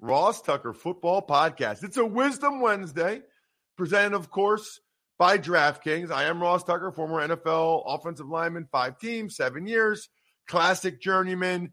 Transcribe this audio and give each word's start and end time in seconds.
Ross 0.00 0.40
Tucker 0.42 0.72
Football 0.72 1.26
Podcast. 1.26 1.82
It's 1.82 1.96
a 1.96 2.04
Wisdom 2.04 2.60
Wednesday, 2.60 3.22
presented, 3.76 4.14
of 4.14 4.30
course, 4.30 4.80
by 5.18 5.38
DraftKings. 5.38 6.12
I 6.12 6.24
am 6.24 6.40
Ross 6.40 6.62
Tucker, 6.62 6.92
former 6.92 7.26
NFL 7.26 7.82
offensive 7.86 8.28
lineman, 8.28 8.68
five 8.70 8.98
teams, 8.98 9.36
seven 9.36 9.66
years, 9.66 10.08
classic 10.46 11.00
journeyman. 11.00 11.72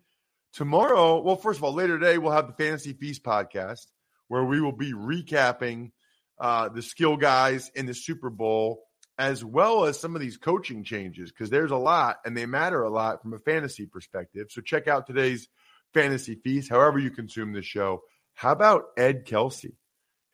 Tomorrow, 0.54 1.22
well, 1.22 1.36
first 1.36 1.60
of 1.60 1.64
all, 1.64 1.74
later 1.74 2.00
today, 2.00 2.18
we'll 2.18 2.32
have 2.32 2.48
the 2.48 2.54
Fantasy 2.54 2.94
Feast 2.94 3.24
podcast 3.24 3.86
where 4.28 4.44
we 4.44 4.60
will 4.60 4.72
be 4.72 4.94
recapping 4.94 5.92
uh, 6.40 6.70
the 6.70 6.82
skill 6.82 7.18
guys 7.18 7.70
in 7.76 7.86
the 7.86 7.94
Super 7.94 8.30
Bowl 8.30 8.82
as 9.18 9.46
well 9.46 9.86
as 9.86 10.00
some 10.00 10.16
of 10.16 10.22
these 10.22 10.38
coaching 10.38 10.84
changes 10.84 11.32
because 11.32 11.50
there's 11.50 11.72
a 11.72 11.78
lot 11.78 12.18
and 12.26 12.36
they 12.36 12.46
matter 12.46 12.84
a 12.84 12.90
lot 12.90 13.22
from 13.22 13.34
a 13.34 13.40
fantasy 13.40 13.86
perspective. 13.86 14.48
So 14.50 14.62
check 14.62 14.88
out 14.88 15.08
today's 15.08 15.48
Fantasy 15.94 16.36
Feast, 16.36 16.70
however 16.70 17.00
you 17.00 17.12
consume 17.12 17.54
this 17.54 17.66
show. 17.66 18.02
How 18.36 18.52
about 18.52 18.88
Ed 18.98 19.26
Kelce? 19.26 19.74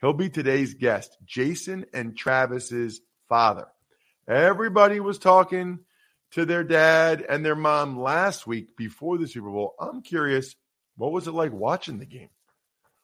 He'll 0.01 0.13
be 0.13 0.29
today's 0.29 0.73
guest, 0.73 1.15
Jason 1.23 1.85
and 1.93 2.17
Travis's 2.17 2.99
father. 3.29 3.67
Everybody 4.27 4.99
was 4.99 5.19
talking 5.19 5.79
to 6.31 6.45
their 6.45 6.63
dad 6.63 7.23
and 7.27 7.45
their 7.45 7.55
mom 7.55 7.99
last 7.99 8.47
week 8.47 8.75
before 8.75 9.19
the 9.19 9.27
Super 9.27 9.51
Bowl. 9.51 9.75
I'm 9.79 10.01
curious, 10.01 10.55
what 10.97 11.11
was 11.11 11.27
it 11.27 11.33
like 11.33 11.53
watching 11.53 11.99
the 11.99 12.07
game? 12.07 12.29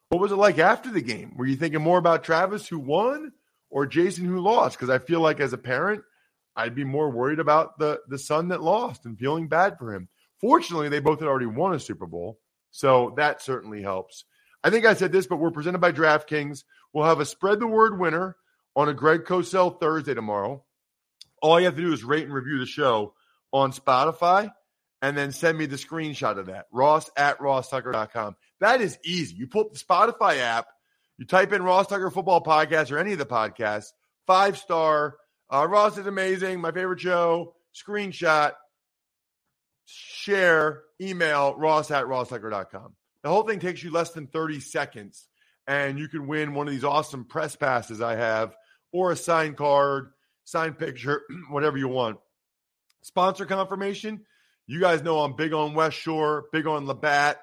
What 0.09 0.19
was 0.19 0.31
it 0.31 0.37
like 0.37 0.57
after 0.57 0.89
the 0.89 1.01
game? 1.01 1.35
Were 1.37 1.45
you 1.45 1.57
thinking 1.57 1.81
more 1.81 1.99
about 1.99 2.23
Travis 2.23 2.67
who 2.67 2.79
won 2.79 3.33
or 3.69 3.85
Jason 3.85 4.25
who 4.25 4.39
lost? 4.39 4.79
Because 4.79 4.89
I 4.89 4.97
feel 4.97 5.19
like 5.19 5.39
as 5.39 5.53
a 5.53 5.59
parent, 5.59 6.01
I'd 6.55 6.73
be 6.73 6.83
more 6.83 7.11
worried 7.11 7.39
about 7.39 7.77
the 7.77 7.99
the 8.07 8.17
son 8.17 8.47
that 8.47 8.63
lost 8.63 9.05
and 9.05 9.19
feeling 9.19 9.47
bad 9.47 9.77
for 9.77 9.93
him. 9.93 10.07
Fortunately, 10.41 10.89
they 10.89 10.99
both 10.99 11.19
had 11.19 11.27
already 11.27 11.45
won 11.45 11.75
a 11.75 11.79
Super 11.79 12.07
Bowl, 12.07 12.39
so 12.71 13.13
that 13.17 13.43
certainly 13.43 13.83
helps. 13.83 14.25
I 14.63 14.69
think 14.69 14.85
I 14.85 14.93
said 14.93 15.11
this, 15.11 15.27
but 15.27 15.37
we're 15.37 15.51
presented 15.51 15.79
by 15.79 15.91
DraftKings. 15.91 16.63
We'll 16.93 17.05
have 17.05 17.19
a 17.19 17.25
spread 17.25 17.59
the 17.59 17.67
word 17.67 17.99
winner 17.99 18.35
on 18.75 18.89
a 18.89 18.93
Greg 18.93 19.23
Cosell 19.25 19.79
Thursday 19.79 20.13
tomorrow. 20.13 20.63
All 21.41 21.59
you 21.59 21.65
have 21.65 21.75
to 21.75 21.81
do 21.81 21.93
is 21.93 22.03
rate 22.03 22.25
and 22.25 22.33
review 22.33 22.59
the 22.59 22.65
show 22.65 23.13
on 23.53 23.71
Spotify 23.71 24.51
and 25.01 25.17
then 25.17 25.31
send 25.31 25.57
me 25.57 25.67
the 25.67 25.75
screenshot 25.75 26.37
of 26.37 26.47
that. 26.47 26.65
Ross 26.71 27.09
at 27.15 27.39
rosstucker.com. 27.39 28.35
That 28.59 28.81
is 28.81 28.97
easy. 29.05 29.35
You 29.35 29.47
pull 29.47 29.61
up 29.61 29.73
the 29.73 29.79
Spotify 29.79 30.39
app, 30.39 30.67
you 31.17 31.25
type 31.25 31.53
in 31.53 31.63
Ross 31.63 31.87
Tucker 31.87 32.09
Football 32.09 32.43
Podcast 32.43 32.91
or 32.91 32.97
any 32.97 33.13
of 33.13 33.19
the 33.19 33.25
podcasts, 33.25 33.91
five 34.25 34.57
star. 34.57 35.17
Uh, 35.49 35.67
Ross 35.67 35.97
is 35.97 36.07
amazing. 36.07 36.59
My 36.59 36.71
favorite 36.71 36.99
show. 36.99 37.53
Screenshot, 37.73 38.53
share, 39.85 40.81
email, 40.99 41.55
ross 41.55 41.91
at 41.91 42.05
rosstucker.com. 42.05 42.95
The 43.23 43.29
whole 43.29 43.43
thing 43.43 43.59
takes 43.59 43.83
you 43.83 43.91
less 43.91 44.11
than 44.11 44.27
30 44.27 44.59
seconds, 44.59 45.27
and 45.65 45.99
you 45.99 46.07
can 46.07 46.27
win 46.27 46.53
one 46.53 46.67
of 46.67 46.73
these 46.73 46.83
awesome 46.83 47.25
press 47.25 47.55
passes 47.55 48.01
I 48.01 48.15
have, 48.15 48.55
or 48.91 49.11
a 49.11 49.15
signed 49.15 49.57
card, 49.57 50.11
signed 50.43 50.77
picture, 50.77 51.23
whatever 51.49 51.77
you 51.77 51.87
want. 51.87 52.17
Sponsor 53.01 53.45
confirmation. 53.45 54.21
You 54.65 54.79
guys 54.79 55.01
know 55.01 55.19
I'm 55.19 55.35
big 55.35 55.53
on 55.53 55.73
West 55.73 55.97
Shore, 55.97 56.45
big 56.51 56.67
on 56.67 56.85
Labatt, 56.85 57.37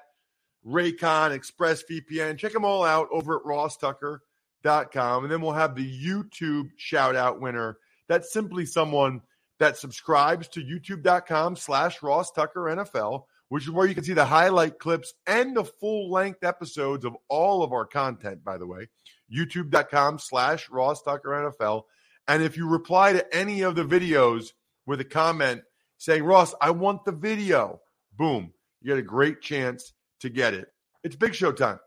Raycon, 0.65 1.37
ExpressVPN. 1.37 2.37
Check 2.37 2.53
them 2.53 2.65
all 2.65 2.83
out 2.83 3.07
over 3.11 3.37
at 3.37 3.43
rosstucker.com. 3.43 5.23
And 5.23 5.31
then 5.31 5.41
we'll 5.41 5.53
have 5.53 5.75
the 5.75 6.05
YouTube 6.05 6.69
shout 6.77 7.15
out 7.15 7.41
winner. 7.41 7.77
That's 8.07 8.31
simply 8.31 8.65
someone 8.65 9.21
that 9.59 9.77
subscribes 9.77 10.47
to 10.49 10.61
youtube.com 10.61 11.55
slash 11.55 12.01
Ross 12.03 12.31
Tucker 12.31 12.61
NFL, 12.61 13.23
which 13.55 13.63
is 13.63 13.71
where 13.71 13.87
you 13.87 13.95
can 13.95 14.03
see 14.03 14.11
the 14.11 14.25
highlight 14.25 14.79
clips 14.79 15.13
and 15.25 15.55
the 15.55 15.63
full 15.63 16.11
length 16.11 16.43
episodes 16.43 17.05
of 17.05 17.15
all 17.29 17.63
of 17.63 17.71
our 17.71 17.85
content, 17.85 18.43
by 18.43 18.57
the 18.57 18.67
way. 18.67 18.89
YouTube.com 19.33 20.19
slash 20.19 20.69
Ross 20.69 21.01
Tucker 21.01 21.29
NFL. 21.29 21.83
And 22.27 22.43
if 22.43 22.57
you 22.57 22.67
reply 22.67 23.13
to 23.13 23.33
any 23.33 23.61
of 23.61 23.75
the 23.75 23.85
videos 23.85 24.47
with 24.85 24.99
a 24.99 25.05
comment 25.05 25.61
saying, 25.97 26.25
Ross, 26.25 26.53
I 26.59 26.71
want 26.71 27.05
the 27.05 27.13
video, 27.13 27.79
boom, 28.17 28.51
you 28.81 28.89
get 28.89 28.99
a 28.99 29.01
great 29.01 29.39
chance 29.39 29.93
to 30.19 30.27
get 30.27 30.53
it. 30.53 30.67
It's 31.05 31.15
Big 31.15 31.33
Show 31.33 31.53
time. 31.53 31.79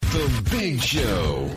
The 0.00 0.48
Big 0.50 0.82
Show. 0.82 1.48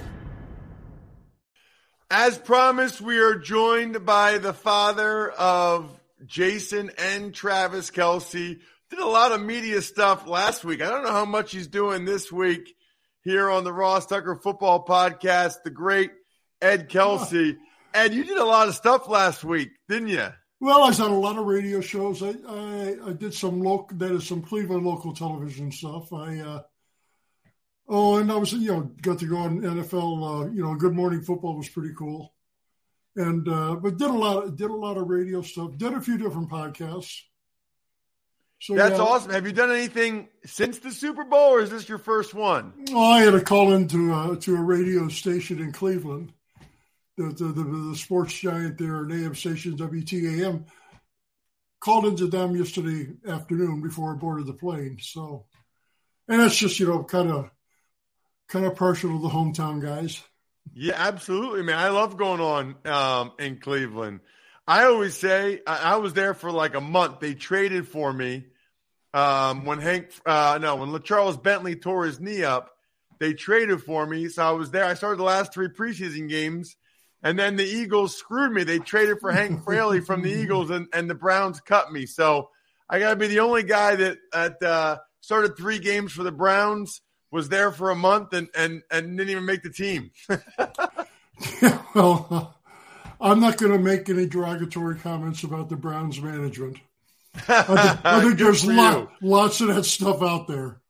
As 2.11 2.37
promised, 2.37 3.01
we 3.01 3.17
are 3.17 3.39
joined 3.39 4.05
by 4.05 4.37
the 4.37 4.53
father 4.53 5.31
of 5.31 5.99
Jason 6.27 6.91
and 6.99 7.33
Travis 7.33 7.89
Kelce. 7.89 8.59
Did 8.91 8.99
a 8.99 9.07
lot 9.07 9.31
of 9.31 9.41
media 9.41 9.81
stuff 9.81 10.27
last 10.27 10.65
week. 10.65 10.81
I 10.81 10.89
don't 10.89 11.03
know 11.05 11.13
how 11.13 11.23
much 11.23 11.53
he's 11.53 11.67
doing 11.67 12.03
this 12.03 12.29
week 12.29 12.75
here 13.23 13.49
on 13.49 13.63
the 13.63 13.71
Ross 13.71 14.05
Tucker 14.05 14.35
Football 14.35 14.83
Podcast. 14.83 15.63
The 15.63 15.69
great 15.69 16.11
Ed 16.61 16.89
Kelce. 16.89 17.55
Ed, 17.93 18.13
you 18.13 18.25
did 18.25 18.37
a 18.37 18.43
lot 18.43 18.67
of 18.67 18.75
stuff 18.75 19.07
last 19.07 19.45
week, 19.45 19.69
didn't 19.87 20.09
you? 20.09 20.27
Well, 20.59 20.83
I 20.83 20.87
was 20.89 20.99
on 20.99 21.09
a 21.09 21.17
lot 21.17 21.37
of 21.37 21.45
radio 21.45 21.79
shows. 21.79 22.21
I 22.21 22.33
I, 22.45 22.95
I 23.07 23.13
did 23.13 23.33
some 23.33 23.61
local, 23.61 23.95
that 23.95 24.11
is 24.11 24.27
some 24.27 24.41
Cleveland 24.41 24.85
local 24.85 25.13
television 25.13 25.71
stuff. 25.71 26.11
I 26.11 26.39
uh, 26.41 26.61
oh, 27.87 28.17
and 28.17 28.29
I 28.29 28.35
was 28.35 28.51
you 28.51 28.73
know 28.73 28.91
got 29.01 29.19
to 29.19 29.25
go 29.25 29.37
on 29.37 29.61
NFL. 29.61 30.47
Uh, 30.47 30.51
you 30.51 30.63
know, 30.63 30.75
Good 30.75 30.93
Morning 30.93 31.21
Football 31.21 31.55
was 31.55 31.69
pretty 31.69 31.93
cool, 31.97 32.33
and 33.15 33.47
uh, 33.47 33.75
but 33.75 33.95
did 33.95 34.09
a 34.09 34.13
lot 34.13 34.53
did 34.57 34.69
a 34.69 34.75
lot 34.75 34.97
of 34.97 35.07
radio 35.07 35.41
stuff. 35.41 35.77
Did 35.77 35.93
a 35.93 36.01
few 36.01 36.17
different 36.17 36.49
podcasts. 36.49 37.21
So 38.61 38.75
That's 38.75 38.97
yeah, 38.97 39.03
awesome. 39.03 39.31
Have 39.31 39.45
you 39.45 39.53
done 39.53 39.71
anything 39.71 40.29
since 40.45 40.79
the 40.79 40.91
Super 40.91 41.23
Bowl, 41.23 41.55
or 41.55 41.61
is 41.61 41.71
this 41.71 41.89
your 41.89 41.97
first 41.97 42.33
one? 42.33 42.73
Oh, 42.91 43.11
I 43.11 43.21
had 43.21 43.33
a 43.33 43.41
call 43.41 43.73
into 43.73 44.13
uh, 44.13 44.35
to 44.35 44.55
a 44.55 44.61
radio 44.61 45.07
station 45.07 45.59
in 45.59 45.71
Cleveland 45.71 46.31
the, 47.17 47.23
the, 47.33 47.51
the, 47.51 47.63
the 47.63 47.95
sports 47.95 48.39
giant 48.39 48.77
there, 48.77 49.03
an 49.03 49.11
AM 49.11 49.35
station, 49.35 49.77
WTAM, 49.77 50.65
called 51.79 52.05
into 52.05 52.27
them 52.27 52.55
yesterday 52.55 53.11
afternoon 53.27 53.81
before 53.81 54.13
I 54.13 54.17
boarded 54.17 54.47
the 54.47 54.53
plane. 54.53 54.97
So, 55.01 55.45
and 56.27 56.39
that's 56.39 56.57
just, 56.57 56.79
you 56.79 56.87
know, 56.87 57.03
kind 57.03 57.31
of, 57.31 57.49
kind 58.47 58.65
of 58.65 58.75
partial 58.75 59.11
to 59.11 59.21
the 59.21 59.33
hometown 59.33 59.81
guys. 59.81 60.21
Yeah, 60.73 60.93
absolutely, 60.95 61.63
man. 61.63 61.77
I 61.77 61.89
love 61.89 62.17
going 62.17 62.39
on 62.39 62.75
um, 62.85 63.31
in 63.39 63.57
Cleveland. 63.57 64.21
I 64.67 64.85
always 64.85 65.17
say 65.17 65.61
I, 65.65 65.93
I, 65.93 65.95
was 65.97 66.13
there 66.13 66.33
for 66.33 66.51
like 66.51 66.75
a 66.75 66.81
month. 66.81 67.19
They 67.19 67.33
traded 67.33 67.87
for 67.87 68.13
me 68.13 68.45
um, 69.13 69.65
when 69.65 69.79
Hank, 69.79 70.09
uh, 70.25 70.59
no, 70.61 70.75
when 70.75 71.01
Charles 71.03 71.37
Bentley 71.37 71.75
tore 71.75 72.05
his 72.05 72.19
knee 72.19 72.43
up. 72.43 72.69
They 73.19 73.33
traded 73.33 73.83
for 73.83 74.03
me, 74.03 74.29
so 74.29 74.43
I 74.43 74.49
was 74.49 74.71
there. 74.71 74.83
I 74.83 74.95
started 74.95 75.19
the 75.19 75.23
last 75.23 75.53
three 75.53 75.67
preseason 75.67 76.27
games 76.27 76.75
and 77.23 77.37
then 77.37 77.55
the 77.55 77.65
Eagles 77.65 78.17
screwed 78.17 78.51
me. 78.51 78.63
They 78.63 78.79
traded 78.79 79.19
for 79.19 79.31
Hank 79.31 79.63
Fraley 79.65 80.01
from 80.01 80.21
the 80.21 80.31
Eagles, 80.31 80.69
and, 80.69 80.87
and 80.93 81.09
the 81.09 81.15
Browns 81.15 81.61
cut 81.61 81.91
me. 81.91 82.05
So 82.05 82.49
I 82.89 82.99
got 82.99 83.11
to 83.11 83.15
be 83.15 83.27
the 83.27 83.39
only 83.39 83.63
guy 83.63 83.95
that 83.95 84.17
at 84.33 84.61
uh, 84.63 84.97
started 85.21 85.57
three 85.57 85.79
games 85.79 86.11
for 86.11 86.23
the 86.23 86.31
Browns, 86.31 87.01
was 87.31 87.49
there 87.49 87.71
for 87.71 87.89
a 87.91 87.95
month, 87.95 88.33
and 88.33 88.49
and 88.55 88.81
and 88.91 89.17
didn't 89.17 89.29
even 89.29 89.45
make 89.45 89.63
the 89.63 89.69
team. 89.69 90.11
well, 91.95 92.55
I'm 93.19 93.39
not 93.39 93.57
going 93.57 93.71
to 93.71 93.79
make 93.79 94.09
any 94.09 94.25
derogatory 94.25 94.97
comments 94.99 95.43
about 95.43 95.69
the 95.69 95.77
Browns 95.77 96.21
management. 96.21 96.79
I 97.35 97.61
think, 97.63 98.05
I 98.05 98.21
think 98.21 98.37
there's 98.39 98.65
lot, 98.65 99.11
lots 99.21 99.61
of 99.61 99.67
that 99.67 99.85
stuff 99.85 100.21
out 100.21 100.47
there. 100.47 100.81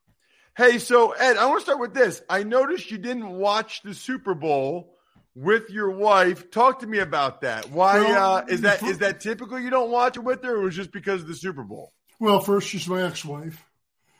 Hey, 0.57 0.79
so 0.79 1.11
Ed, 1.11 1.37
I 1.37 1.45
want 1.45 1.59
to 1.59 1.63
start 1.63 1.79
with 1.79 1.93
this. 1.93 2.21
I 2.29 2.43
noticed 2.43 2.91
you 2.91 2.97
didn't 2.97 3.29
watch 3.29 3.81
the 3.83 3.93
Super 3.93 4.33
Bowl 4.33 4.95
with 5.35 5.69
your 5.69 5.91
wife. 5.91 6.51
Talk 6.51 6.79
to 6.79 6.87
me 6.87 6.99
about 6.99 7.41
that. 7.41 7.69
Why 7.71 8.01
well, 8.01 8.35
uh, 8.35 8.45
is 8.47 8.61
that? 8.61 8.83
Is 8.83 8.99
that 8.99 9.21
typical? 9.21 9.59
You 9.59 9.69
don't 9.69 9.91
watch 9.91 10.17
it 10.17 10.21
with 10.21 10.43
her, 10.43 10.57
or 10.57 10.61
was 10.61 10.75
just 10.75 10.91
because 10.91 11.21
of 11.21 11.27
the 11.27 11.35
Super 11.35 11.63
Bowl? 11.63 11.93
Well, 12.19 12.39
first 12.39 12.67
she's 12.67 12.87
my 12.87 13.03
ex-wife. 13.03 13.63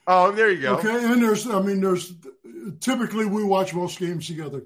Oh, 0.08 0.32
there 0.32 0.50
you 0.50 0.62
go. 0.62 0.78
Okay, 0.78 1.06
and 1.06 1.22
there's, 1.22 1.48
I 1.48 1.62
mean, 1.62 1.82
there's 1.82 2.12
typically 2.80 3.26
we 3.26 3.44
watch 3.44 3.74
most 3.74 4.00
games 4.00 4.28
together. 4.28 4.64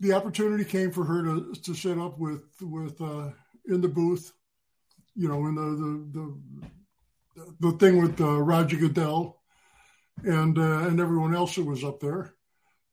The 0.00 0.12
opportunity 0.12 0.64
came 0.64 0.90
for 0.90 1.04
her 1.04 1.22
to 1.22 1.54
to 1.62 1.74
sit 1.74 1.98
up 1.98 2.18
with 2.18 2.42
with 2.60 3.00
uh, 3.00 3.30
in 3.66 3.80
the 3.80 3.88
booth, 3.88 4.32
you 5.14 5.28
know, 5.28 5.46
in 5.46 5.54
the 5.54 6.18
the 6.18 7.42
the, 7.60 7.70
the 7.70 7.78
thing 7.78 8.00
with 8.02 8.20
uh, 8.20 8.40
Roger 8.40 8.76
Goodell 8.76 9.40
and 10.24 10.58
uh, 10.58 10.78
and 10.86 11.00
everyone 11.00 11.34
else 11.34 11.56
that 11.56 11.66
was 11.66 11.84
up 11.84 12.00
there. 12.00 12.34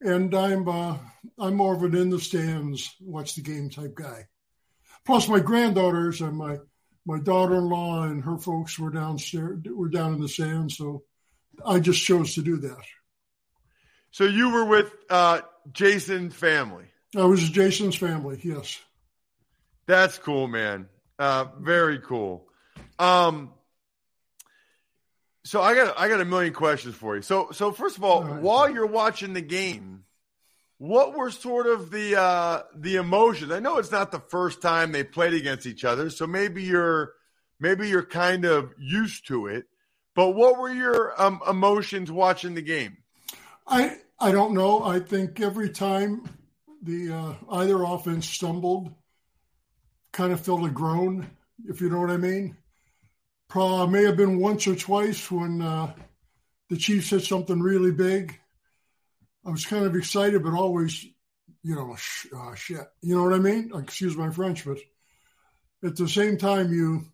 And 0.02 0.34
I'm 0.34 0.68
uh, 0.68 0.98
I'm 1.38 1.56
more 1.56 1.76
of 1.76 1.84
an 1.84 1.96
in 1.96 2.10
the 2.10 2.20
stands, 2.20 2.96
watch 3.02 3.36
the 3.36 3.42
game 3.42 3.70
type 3.70 3.96
guy. 3.96 4.28
Plus, 5.06 5.28
my 5.28 5.40
granddaughters 5.40 6.22
and 6.22 6.38
my 6.38 6.58
my 7.06 7.20
daughter-in-law 7.20 8.04
and 8.04 8.24
her 8.24 8.38
folks 8.38 8.78
were 8.78 8.92
downstairs, 8.92 9.60
were 9.74 9.90
down 9.90 10.14
in 10.14 10.22
the 10.22 10.30
sand, 10.30 10.72
so 10.72 11.04
I 11.66 11.80
just 11.80 12.04
chose 12.04 12.36
to 12.36 12.42
do 12.42 12.58
that. 12.58 12.84
So 14.12 14.26
you 14.26 14.52
were 14.52 14.66
with 14.66 14.92
uh, 15.10 15.42
Jason's 15.72 16.36
family. 16.36 16.86
I 17.16 17.26
was 17.26 17.50
Jason's 17.50 17.96
family. 17.96 18.40
Yes. 18.44 18.80
That's 19.88 20.18
cool, 20.20 20.48
man. 20.48 20.88
Uh, 21.20 21.46
very 21.60 22.00
cool. 22.00 22.48
Um, 22.98 23.52
so 25.44 25.62
I 25.62 25.76
got 25.76 26.00
I 26.00 26.08
got 26.08 26.22
a 26.22 26.26
million 26.26 26.54
questions 26.54 26.96
for 26.96 27.16
you. 27.16 27.22
So 27.22 27.50
so 27.52 27.72
first 27.72 27.98
of 27.98 28.04
all, 28.04 28.24
all 28.24 28.24
right. 28.24 28.42
while 28.42 28.70
you're 28.70 28.86
watching 28.86 29.34
the 29.34 29.42
game, 29.42 30.06
what 30.78 31.14
were 31.14 31.30
sort 31.30 31.68
of 31.68 31.92
the 31.92 32.20
uh, 32.20 32.62
the 32.74 32.96
emotions? 32.96 33.52
I 33.52 33.60
know 33.60 33.78
it's 33.78 33.92
not 33.92 34.12
the 34.12 34.20
first 34.20 34.62
time 34.62 34.92
they 34.92 35.04
played 35.04 35.34
against 35.34 35.66
each 35.66 35.84
other, 35.84 36.10
so 36.10 36.26
maybe 36.26 36.64
you're 36.64 37.14
maybe 37.60 37.90
you're 37.90 38.06
kind 38.06 38.46
of 38.46 38.74
used 38.80 39.28
to 39.28 39.48
it. 39.48 39.66
But 40.16 40.30
what 40.30 40.58
were 40.58 40.72
your 40.72 41.22
um, 41.22 41.42
emotions 41.50 42.12
watching 42.12 42.56
the 42.56 42.62
game? 42.62 42.98
I 43.68 43.98
I 44.20 44.32
don't 44.32 44.54
know. 44.54 44.84
I 44.84 45.00
think 45.00 45.42
every 45.42 45.70
time 45.70 46.30
the 46.82 47.12
uh, 47.12 47.34
either 47.52 47.82
offense 47.84 48.28
stumbled, 48.28 48.94
kind 50.12 50.34
of 50.34 50.42
felt 50.42 50.66
a 50.66 50.70
groan, 50.70 51.30
if 51.68 51.82
you 51.82 51.90
know 51.90 52.00
what 52.00 52.12
I 52.12 52.18
mean. 52.18 52.58
Probably 53.48 54.00
may 54.00 54.06
have 54.06 54.18
been 54.18 54.40
once 54.40 54.68
or 54.68 54.76
twice 54.76 55.30
when 55.32 55.62
uh, 55.62 55.94
the 56.70 56.78
Chiefs 56.78 57.10
hit 57.10 57.24
something 57.24 57.60
really 57.60 57.92
big. 57.92 58.40
I 59.46 59.50
was 59.52 59.66
kind 59.66 59.86
of 59.86 59.96
excited, 59.96 60.44
but 60.44 60.54
always, 60.54 61.04
you 61.64 61.76
know, 61.76 61.96
sh- 61.98 62.28
uh, 62.36 62.54
shit. 62.56 62.88
You 63.02 63.16
know 63.16 63.24
what 63.24 63.34
I 63.34 63.40
mean? 63.40 63.72
Excuse 63.74 64.16
my 64.16 64.30
French, 64.30 64.66
but 64.66 64.78
at 65.84 65.96
the 65.96 66.08
same 66.08 66.38
time, 66.38 66.72
you, 66.72 67.06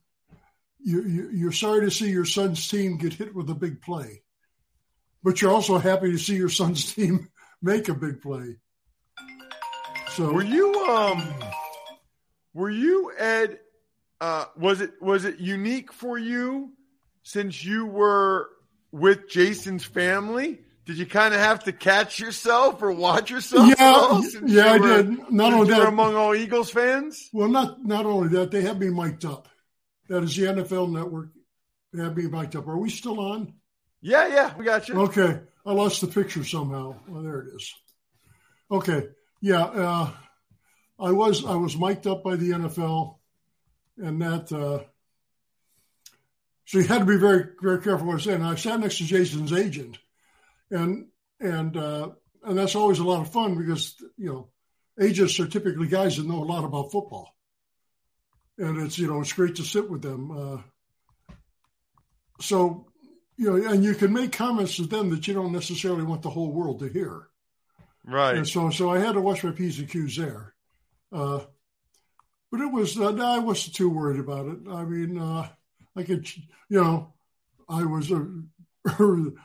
you, 0.79 1.03
you 1.03 1.29
you're 1.31 1.51
sorry 1.51 1.81
to 1.85 1.91
see 1.91 2.09
your 2.09 2.25
son's 2.25 2.67
team 2.67 2.97
get 2.97 3.13
hit 3.13 3.33
with 3.33 3.49
a 3.49 3.55
big 3.55 3.81
play, 3.81 4.23
but 5.23 5.41
you're 5.41 5.53
also 5.53 5.77
happy 5.77 6.11
to 6.11 6.17
see 6.17 6.35
your 6.35 6.49
son's 6.49 6.93
team 6.95 7.29
make 7.61 7.87
a 7.87 7.93
big 7.93 8.21
play. 8.21 8.57
So, 10.11 10.31
were 10.31 10.43
you 10.43 10.73
um, 10.85 11.33
were 12.55 12.69
you 12.69 13.11
Ed 13.15 13.59
uh, 14.19 14.45
was 14.57 14.81
it 14.81 14.93
was 15.01 15.25
it 15.25 15.39
unique 15.39 15.93
for 15.93 16.17
you 16.17 16.71
since 17.21 17.63
you 17.63 17.85
were 17.85 18.49
with 18.91 19.29
Jason's 19.29 19.83
family? 19.83 20.59
Did 20.85 20.97
you 20.97 21.05
kind 21.05 21.33
of 21.33 21.39
have 21.39 21.63
to 21.65 21.71
catch 21.71 22.19
yourself 22.19 22.81
or 22.81 22.91
watch 22.91 23.29
yourself? 23.29 23.67
Yeah, 23.77 24.21
yeah, 24.45 24.73
I 24.73 24.77
were, 24.77 25.03
did. 25.03 25.31
Not 25.31 25.53
only 25.53 25.69
that, 25.69 25.87
among 25.87 26.15
all 26.15 26.33
Eagles 26.33 26.69
fans. 26.69 27.29
Well, 27.33 27.49
not 27.49 27.83
not 27.83 28.05
only 28.05 28.29
that, 28.29 28.51
they 28.51 28.61
have 28.61 28.79
me 28.79 28.89
mic'd 28.89 29.25
up. 29.25 29.49
That 30.07 30.23
is 30.23 30.35
the 30.35 30.43
NFL 30.43 30.91
Network. 30.91 31.29
They 31.91 32.03
have 32.03 32.15
me 32.15 32.27
mic'd 32.27 32.55
up. 32.55 32.67
Are 32.67 32.77
we 32.77 32.89
still 32.89 33.19
on? 33.19 33.53
Yeah, 34.01 34.27
yeah, 34.27 34.55
we 34.55 34.63
got 34.63 34.87
you. 34.87 35.01
Okay, 35.01 35.41
I 35.65 35.73
lost 35.73 36.01
the 36.01 36.07
picture 36.07 36.43
somehow. 36.43 36.95
Oh, 37.11 37.21
there 37.21 37.39
it 37.39 37.55
is. 37.55 37.73
Okay, 38.71 39.07
yeah, 39.41 39.63
uh, 39.63 40.11
I 40.99 41.11
was 41.11 41.45
I 41.45 41.55
was 41.55 41.77
mic'd 41.77 42.07
up 42.07 42.23
by 42.23 42.35
the 42.35 42.51
NFL 42.51 43.17
and 43.97 44.21
that 44.21 44.51
uh, 44.51 44.83
so 46.65 46.79
you 46.79 46.83
had 46.85 46.99
to 46.99 47.05
be 47.05 47.17
very 47.17 47.49
very 47.61 47.81
careful 47.81 48.07
what 48.07 48.21
I 48.21 48.23
said. 48.23 48.35
And 48.35 48.45
I 48.45 48.55
sat 48.55 48.79
next 48.79 48.97
to 48.97 49.05
Jason's 49.05 49.53
agent, 49.53 49.97
and 50.71 51.07
and 51.39 51.75
uh, 51.77 52.09
and 52.43 52.57
that's 52.57 52.75
always 52.75 52.99
a 52.99 53.03
lot 53.03 53.21
of 53.21 53.31
fun 53.31 53.57
because 53.57 53.95
you 54.17 54.27
know 54.27 54.49
agents 54.99 55.39
are 55.39 55.47
typically 55.47 55.87
guys 55.87 56.17
that 56.17 56.25
know 56.25 56.43
a 56.43 56.45
lot 56.45 56.65
about 56.65 56.91
football, 56.91 57.35
and 58.57 58.81
it's 58.81 58.97
you 58.97 59.07
know 59.07 59.21
it's 59.21 59.33
great 59.33 59.55
to 59.55 59.63
sit 59.63 59.89
with 59.89 60.01
them. 60.01 60.31
Uh, 60.31 60.57
so 62.41 62.87
you 63.37 63.49
know, 63.49 63.69
and 63.69 63.83
you 63.83 63.95
can 63.95 64.13
make 64.13 64.31
comments 64.31 64.77
to 64.77 64.83
them 64.83 65.09
that 65.09 65.27
you 65.27 65.33
don't 65.33 65.51
necessarily 65.51 66.03
want 66.03 66.21
the 66.21 66.29
whole 66.29 66.51
world 66.51 66.79
to 66.79 66.87
hear. 66.87 67.27
Right. 68.03 68.37
And 68.37 68.47
so 68.47 68.69
so 68.69 68.89
I 68.89 68.99
had 68.99 69.13
to 69.13 69.21
watch 69.21 69.43
my 69.43 69.51
p's 69.51 69.79
and 69.79 69.89
q's 69.89 70.17
there. 70.17 70.54
Uh, 71.11 71.39
but 72.51 72.61
it 72.61 72.71
was 72.71 72.97
uh, 72.99 73.13
I 73.15 73.39
wasn't 73.39 73.75
too 73.75 73.89
worried 73.89 74.19
about 74.19 74.47
it. 74.47 74.59
I 74.69 74.83
mean, 74.83 75.19
uh, 75.19 75.47
I 75.95 76.03
could, 76.03 76.29
you 76.69 76.81
know, 76.81 77.13
I 77.67 77.83
was 77.83 78.11
uh, 78.11 78.23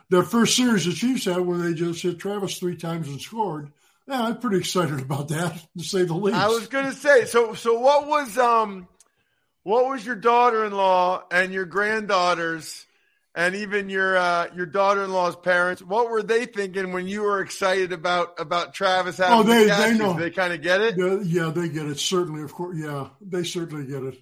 that 0.09 0.27
first 0.29 0.55
series 0.55 0.85
the 0.85 0.93
Chiefs 0.93 1.25
had 1.25 1.39
where 1.39 1.57
they 1.57 1.73
just 1.73 2.01
hit 2.01 2.19
Travis 2.19 2.57
three 2.57 2.77
times 2.77 3.07
and 3.07 3.19
scored. 3.19 3.71
Yeah, 4.07 4.23
I'm 4.23 4.39
pretty 4.39 4.57
excited 4.57 4.99
about 4.99 5.29
that, 5.29 5.61
to 5.77 5.83
say 5.83 6.03
the 6.03 6.13
least. 6.13 6.37
I 6.37 6.47
was 6.47 6.67
going 6.67 6.85
to 6.85 6.93
say, 6.93 7.25
so 7.25 7.53
so 7.53 7.79
what 7.79 8.07
was 8.07 8.37
um, 8.37 8.87
what 9.63 9.89
was 9.89 10.05
your 10.05 10.15
daughter-in-law 10.15 11.23
and 11.31 11.53
your 11.53 11.65
granddaughters 11.65 12.85
and 13.33 13.55
even 13.55 13.89
your 13.89 14.17
uh, 14.17 14.47
your 14.55 14.65
daughter-in-law's 14.65 15.37
parents. 15.37 15.81
What 15.81 16.09
were 16.09 16.23
they 16.23 16.45
thinking 16.45 16.91
when 16.91 17.07
you 17.07 17.21
were 17.21 17.41
excited 17.41 17.93
about 17.93 18.39
about 18.39 18.73
Travis 18.73 19.17
having 19.17 19.39
oh, 19.39 19.43
they, 19.43 19.65
the 19.65 19.75
they 19.75 19.97
know. 19.97 20.13
They 20.13 20.31
kind 20.31 20.53
of 20.53 20.61
get 20.61 20.81
it. 20.81 20.97
yeah, 21.25 21.49
they 21.49 21.69
get 21.69 21.87
it. 21.87 21.99
Certainly, 21.99 22.43
of 22.43 22.53
course. 22.53 22.77
Yeah, 22.77 23.09
they 23.21 23.43
certainly 23.43 23.85
get 23.85 24.03
it. 24.03 24.21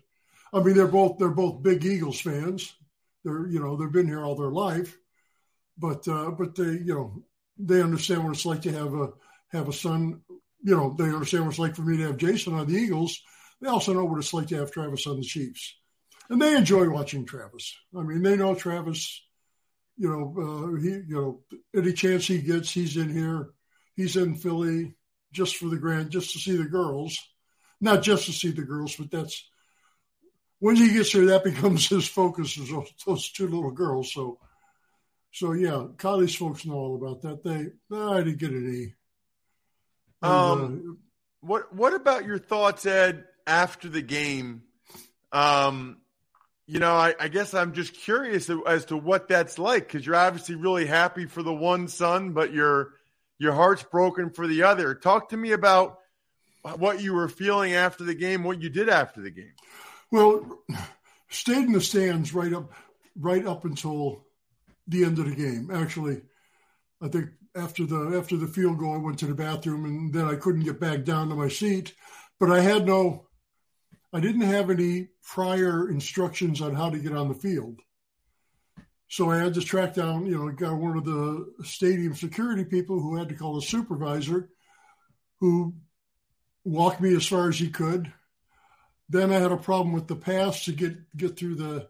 I 0.53 0.61
mean, 0.61 0.75
they're 0.75 0.87
both 0.87 1.17
they're 1.17 1.29
both 1.29 1.63
big 1.63 1.85
Eagles 1.85 2.21
fans. 2.21 2.73
They're 3.23 3.47
you 3.47 3.59
know 3.59 3.75
they've 3.75 3.91
been 3.91 4.07
here 4.07 4.23
all 4.23 4.35
their 4.35 4.51
life, 4.51 4.97
but 5.77 6.07
uh, 6.07 6.31
but 6.31 6.55
they 6.55 6.63
you 6.63 6.93
know 6.93 7.23
they 7.57 7.81
understand 7.81 8.23
what 8.23 8.33
it's 8.33 8.45
like 8.45 8.61
to 8.63 8.71
have 8.71 8.93
a 8.93 9.09
have 9.49 9.67
a 9.67 9.73
son. 9.73 10.21
You 10.61 10.75
know 10.75 10.95
they 10.97 11.05
understand 11.05 11.45
what 11.45 11.51
it's 11.51 11.59
like 11.59 11.75
for 11.75 11.81
me 11.81 11.97
to 11.97 12.07
have 12.07 12.17
Jason 12.17 12.53
on 12.53 12.67
the 12.67 12.77
Eagles. 12.77 13.21
They 13.61 13.69
also 13.69 13.93
know 13.93 14.05
what 14.05 14.19
it's 14.19 14.33
like 14.33 14.47
to 14.47 14.57
have 14.57 14.71
Travis 14.71 15.07
on 15.07 15.17
the 15.17 15.23
Chiefs 15.23 15.75
and 16.29 16.41
they 16.41 16.55
enjoy 16.55 16.89
watching 16.89 17.25
Travis. 17.25 17.75
I 17.97 18.03
mean, 18.03 18.21
they 18.21 18.37
know 18.37 18.55
Travis. 18.55 19.25
You 19.97 20.09
know, 20.09 20.35
uh, 20.37 20.79
he 20.79 20.89
you 20.89 21.05
know 21.09 21.41
any 21.75 21.93
chance 21.93 22.27
he 22.27 22.41
gets, 22.41 22.71
he's 22.71 22.95
in 22.95 23.09
here. 23.09 23.49
He's 23.95 24.15
in 24.15 24.35
Philly 24.35 24.95
just 25.31 25.57
for 25.57 25.67
the 25.67 25.77
grand, 25.77 26.11
just 26.11 26.31
to 26.33 26.39
see 26.39 26.55
the 26.55 26.63
girls, 26.63 27.19
not 27.81 28.01
just 28.01 28.25
to 28.25 28.31
see 28.31 28.51
the 28.51 28.63
girls, 28.63 28.95
but 28.95 29.11
that's 29.11 29.49
when 30.59 30.75
he 30.75 30.93
gets 30.93 31.11
there. 31.11 31.25
That 31.25 31.43
becomes 31.43 31.87
his 31.87 32.07
focus 32.07 32.57
is 32.57 32.69
those, 32.69 32.91
those 33.05 33.29
two 33.31 33.47
little 33.47 33.71
girls. 33.71 34.13
So, 34.13 34.39
so 35.31 35.51
yeah, 35.53 35.87
college 35.97 36.37
folks 36.37 36.65
know 36.65 36.75
all 36.75 36.95
about 36.95 37.21
that. 37.23 37.43
They, 37.43 37.95
I 37.95 38.17
didn't 38.23 38.37
get 38.37 38.51
any. 38.51 38.93
And, 40.21 40.31
um, 40.31 40.61
uh, 40.63 41.05
what 41.41 41.73
what 41.73 41.93
about 41.93 42.25
your 42.25 42.39
thoughts, 42.39 42.85
Ed, 42.85 43.25
after 43.47 43.89
the 43.89 44.01
game? 44.01 44.63
Um, 45.31 45.97
you 46.69 46.77
know, 46.77 46.93
I, 46.93 47.15
I, 47.19 47.29
guess 47.29 47.55
I'm 47.55 47.73
just 47.73 47.95
curious 47.95 48.47
as 48.67 48.85
to 48.85 48.97
what 48.97 49.27
that's 49.27 49.57
like 49.57 49.87
because 49.87 50.05
you're 50.05 50.15
obviously 50.15 50.53
really 50.53 50.85
happy 50.85 51.25
for 51.25 51.41
the 51.41 51.53
one 51.53 51.87
son, 51.87 52.33
but 52.33 52.53
your 52.53 52.91
your 53.39 53.53
heart's 53.53 53.81
broken 53.81 54.29
for 54.29 54.45
the 54.45 54.61
other. 54.61 54.93
Talk 54.93 55.29
to 55.29 55.37
me 55.37 55.51
about 55.53 55.97
what 56.77 57.01
you 57.01 57.15
were 57.15 57.27
feeling 57.27 57.73
after 57.73 58.03
the 58.03 58.13
game, 58.13 58.43
what 58.43 58.61
you 58.61 58.69
did 58.69 58.87
after 58.87 59.19
the 59.19 59.31
game. 59.31 59.53
Well, 60.11 60.61
stayed 61.29 61.65
in 61.65 61.71
the 61.71 61.81
stands 61.81 62.35
right 62.35 62.53
up 62.53 62.71
right 63.19 63.47
up 63.47 63.65
until 63.65 64.25
the 64.87 65.05
end 65.05 65.17
of 65.17 65.25
the 65.27 65.35
game. 65.35 65.71
Actually, 65.73 66.21
I 67.01 67.07
think 67.07 67.29
after 67.55 67.83
the 67.83 68.15
after 68.15 68.37
the 68.37 68.45
field 68.45 68.77
goal, 68.77 68.93
I 68.93 68.97
went 68.97 69.17
to 69.19 69.25
the 69.25 69.33
bathroom, 69.33 69.85
and 69.85 70.13
then 70.13 70.27
I 70.27 70.35
couldn't 70.35 70.65
get 70.65 70.79
back 70.79 71.03
down 71.03 71.29
to 71.29 71.35
my 71.35 71.47
seat. 71.47 71.95
But 72.39 72.51
I 72.51 72.59
had 72.59 72.85
no, 72.85 73.25
I 74.11 74.19
didn't 74.19 74.41
have 74.41 74.69
any 74.69 75.09
prior 75.23 75.89
instructions 75.89 76.61
on 76.61 76.73
how 76.73 76.89
to 76.89 76.97
get 76.97 77.15
on 77.15 77.27
the 77.27 77.35
field. 77.35 77.79
So 79.07 79.31
I 79.31 79.37
had 79.37 79.55
to 79.55 79.61
track 79.61 79.95
down, 79.95 80.25
you 80.25 80.37
know, 80.37 80.51
got 80.51 80.77
one 80.77 80.97
of 80.97 81.05
the 81.05 81.51
stadium 81.63 82.13
security 82.15 82.63
people 82.63 82.99
who 82.99 83.15
had 83.15 83.29
to 83.29 83.35
call 83.35 83.57
a 83.57 83.61
supervisor, 83.61 84.49
who 85.39 85.73
walked 86.63 87.01
me 87.01 87.15
as 87.15 87.25
far 87.25 87.49
as 87.49 87.57
he 87.57 87.69
could. 87.69 88.11
Then 89.09 89.31
I 89.31 89.39
had 89.39 89.51
a 89.51 89.57
problem 89.57 89.93
with 89.93 90.07
the 90.07 90.15
pass 90.15 90.65
to 90.65 90.71
get 90.71 90.95
get 91.17 91.37
through 91.37 91.55
the, 91.55 91.87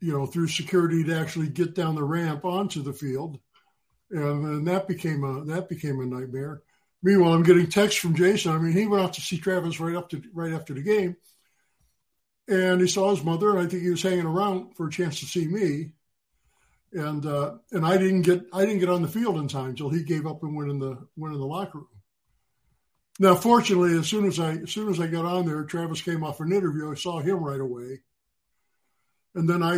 you 0.00 0.12
know, 0.12 0.24
through 0.24 0.48
security 0.48 1.04
to 1.04 1.18
actually 1.18 1.48
get 1.48 1.74
down 1.74 1.94
the 1.94 2.04
ramp 2.04 2.46
onto 2.46 2.82
the 2.82 2.94
field, 2.94 3.38
and, 4.10 4.44
and 4.44 4.66
that 4.66 4.88
became 4.88 5.24
a 5.24 5.44
that 5.44 5.68
became 5.68 6.00
a 6.00 6.06
nightmare. 6.06 6.62
Meanwhile, 7.02 7.34
I'm 7.34 7.42
getting 7.42 7.68
texts 7.68 8.00
from 8.00 8.14
Jason. 8.14 8.52
I 8.52 8.58
mean, 8.58 8.72
he 8.72 8.86
went 8.86 9.02
out 9.02 9.14
to 9.14 9.20
see 9.20 9.38
Travis 9.38 9.80
right 9.80 9.96
up 9.96 10.10
to 10.10 10.22
right 10.32 10.52
after 10.52 10.72
the 10.72 10.82
game, 10.82 11.16
and 12.48 12.80
he 12.80 12.86
saw 12.86 13.10
his 13.10 13.24
mother, 13.24 13.50
and 13.50 13.58
I 13.58 13.66
think 13.66 13.82
he 13.82 13.90
was 13.90 14.02
hanging 14.02 14.26
around 14.26 14.76
for 14.76 14.86
a 14.86 14.90
chance 14.90 15.20
to 15.20 15.26
see 15.26 15.46
me 15.46 15.92
and 16.92 17.24
uh, 17.24 17.54
and 17.70 17.86
I 17.86 17.96
didn't 17.96 18.22
get 18.22 18.44
I 18.52 18.60
didn't 18.64 18.80
get 18.80 18.88
on 18.88 19.02
the 19.02 19.08
field 19.08 19.38
in 19.38 19.48
time 19.48 19.70
until 19.70 19.88
he 19.88 20.02
gave 20.02 20.26
up 20.26 20.42
and 20.42 20.54
went 20.54 20.70
in 20.70 20.78
the 20.78 21.06
went 21.16 21.34
in 21.34 21.40
the 21.40 21.46
locker 21.46 21.78
room. 21.78 21.88
Now, 23.18 23.34
fortunately, 23.34 23.96
as 23.98 24.06
soon 24.06 24.26
as 24.26 24.38
I 24.38 24.52
as 24.54 24.70
soon 24.70 24.90
as 24.90 25.00
I 25.00 25.06
got 25.06 25.24
on 25.24 25.46
there, 25.46 25.64
Travis 25.64 26.02
came 26.02 26.22
off 26.22 26.40
an 26.40 26.52
interview. 26.52 26.90
I 26.90 26.94
saw 26.94 27.20
him 27.20 27.42
right 27.42 27.60
away, 27.60 28.00
and 29.34 29.48
then 29.48 29.62
I, 29.62 29.76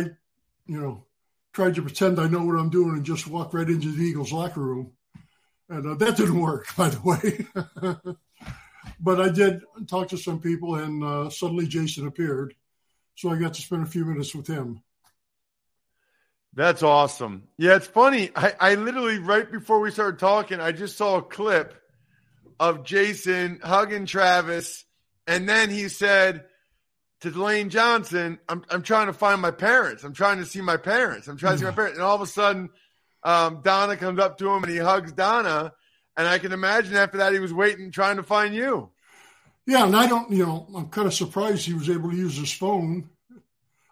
you 0.65 0.79
know, 0.81 1.05
tried 1.53 1.75
to 1.75 1.81
pretend 1.81 2.19
I 2.19 2.27
know 2.27 2.43
what 2.43 2.59
I'm 2.59 2.69
doing 2.69 2.95
and 2.95 3.05
just 3.05 3.27
walk 3.27 3.53
right 3.53 3.69
into 3.69 3.91
the 3.91 4.03
Eagles 4.03 4.33
locker 4.33 4.61
room, 4.61 4.91
and 5.69 5.87
uh, 5.87 5.95
that 5.95 6.17
didn't 6.17 6.39
work, 6.39 6.67
by 6.75 6.89
the 6.89 7.01
way. 7.01 7.95
but 8.99 9.21
I 9.21 9.29
did 9.29 9.61
talk 9.87 10.09
to 10.09 10.17
some 10.17 10.39
people, 10.39 10.75
and 10.75 11.03
uh, 11.03 11.29
suddenly 11.29 11.67
Jason 11.67 12.07
appeared, 12.07 12.55
so 13.15 13.29
I 13.29 13.37
got 13.37 13.53
to 13.55 13.61
spend 13.61 13.83
a 13.83 13.89
few 13.89 14.05
minutes 14.05 14.35
with 14.35 14.47
him. 14.47 14.81
That's 16.53 16.83
awesome. 16.83 17.43
Yeah, 17.57 17.75
it's 17.75 17.87
funny. 17.87 18.31
I, 18.33 18.53
I 18.59 18.75
literally, 18.75 19.19
right 19.19 19.49
before 19.51 19.81
we 19.81 19.91
started 19.91 20.19
talking, 20.19 20.61
I 20.61 20.71
just 20.71 20.95
saw 20.95 21.17
a 21.17 21.21
clip 21.21 21.75
of 22.59 22.85
Jason 22.85 23.59
hugging 23.61 24.05
Travis. 24.05 24.85
And 25.27 25.49
then 25.49 25.69
he 25.69 25.89
said 25.89 26.45
to 27.21 27.29
Lane 27.31 27.69
Johnson, 27.69 28.39
I'm, 28.47 28.63
I'm 28.69 28.83
trying 28.83 29.07
to 29.07 29.13
find 29.13 29.41
my 29.41 29.51
parents. 29.51 30.05
I'm 30.05 30.13
trying 30.13 30.37
to 30.37 30.45
see 30.45 30.61
my 30.61 30.77
parents. 30.77 31.27
I'm 31.27 31.35
trying 31.35 31.53
to 31.53 31.59
see 31.59 31.65
my 31.65 31.71
parents. 31.71 31.97
And 31.97 32.05
all 32.05 32.15
of 32.15 32.21
a 32.21 32.27
sudden, 32.27 32.69
um, 33.25 33.61
Donna 33.61 33.97
comes 33.97 34.19
up 34.19 34.37
to 34.37 34.49
him 34.49 34.63
and 34.63 34.71
he 34.71 34.77
hugs 34.77 35.11
Donna. 35.11 35.73
And 36.15 36.27
I 36.27 36.37
can 36.37 36.53
imagine 36.53 36.95
after 36.95 37.17
that, 37.17 37.33
he 37.33 37.39
was 37.39 37.53
waiting, 37.53 37.91
trying 37.91 38.15
to 38.17 38.23
find 38.23 38.55
you. 38.55 38.91
Yeah. 39.67 39.85
And 39.85 39.95
I 39.95 40.07
don't, 40.07 40.31
you 40.31 40.45
know, 40.45 40.67
I'm 40.73 40.87
kind 40.87 41.07
of 41.07 41.13
surprised 41.13 41.65
he 41.65 41.73
was 41.73 41.89
able 41.89 42.11
to 42.11 42.15
use 42.15 42.37
his 42.37 42.53
phone. 42.53 43.09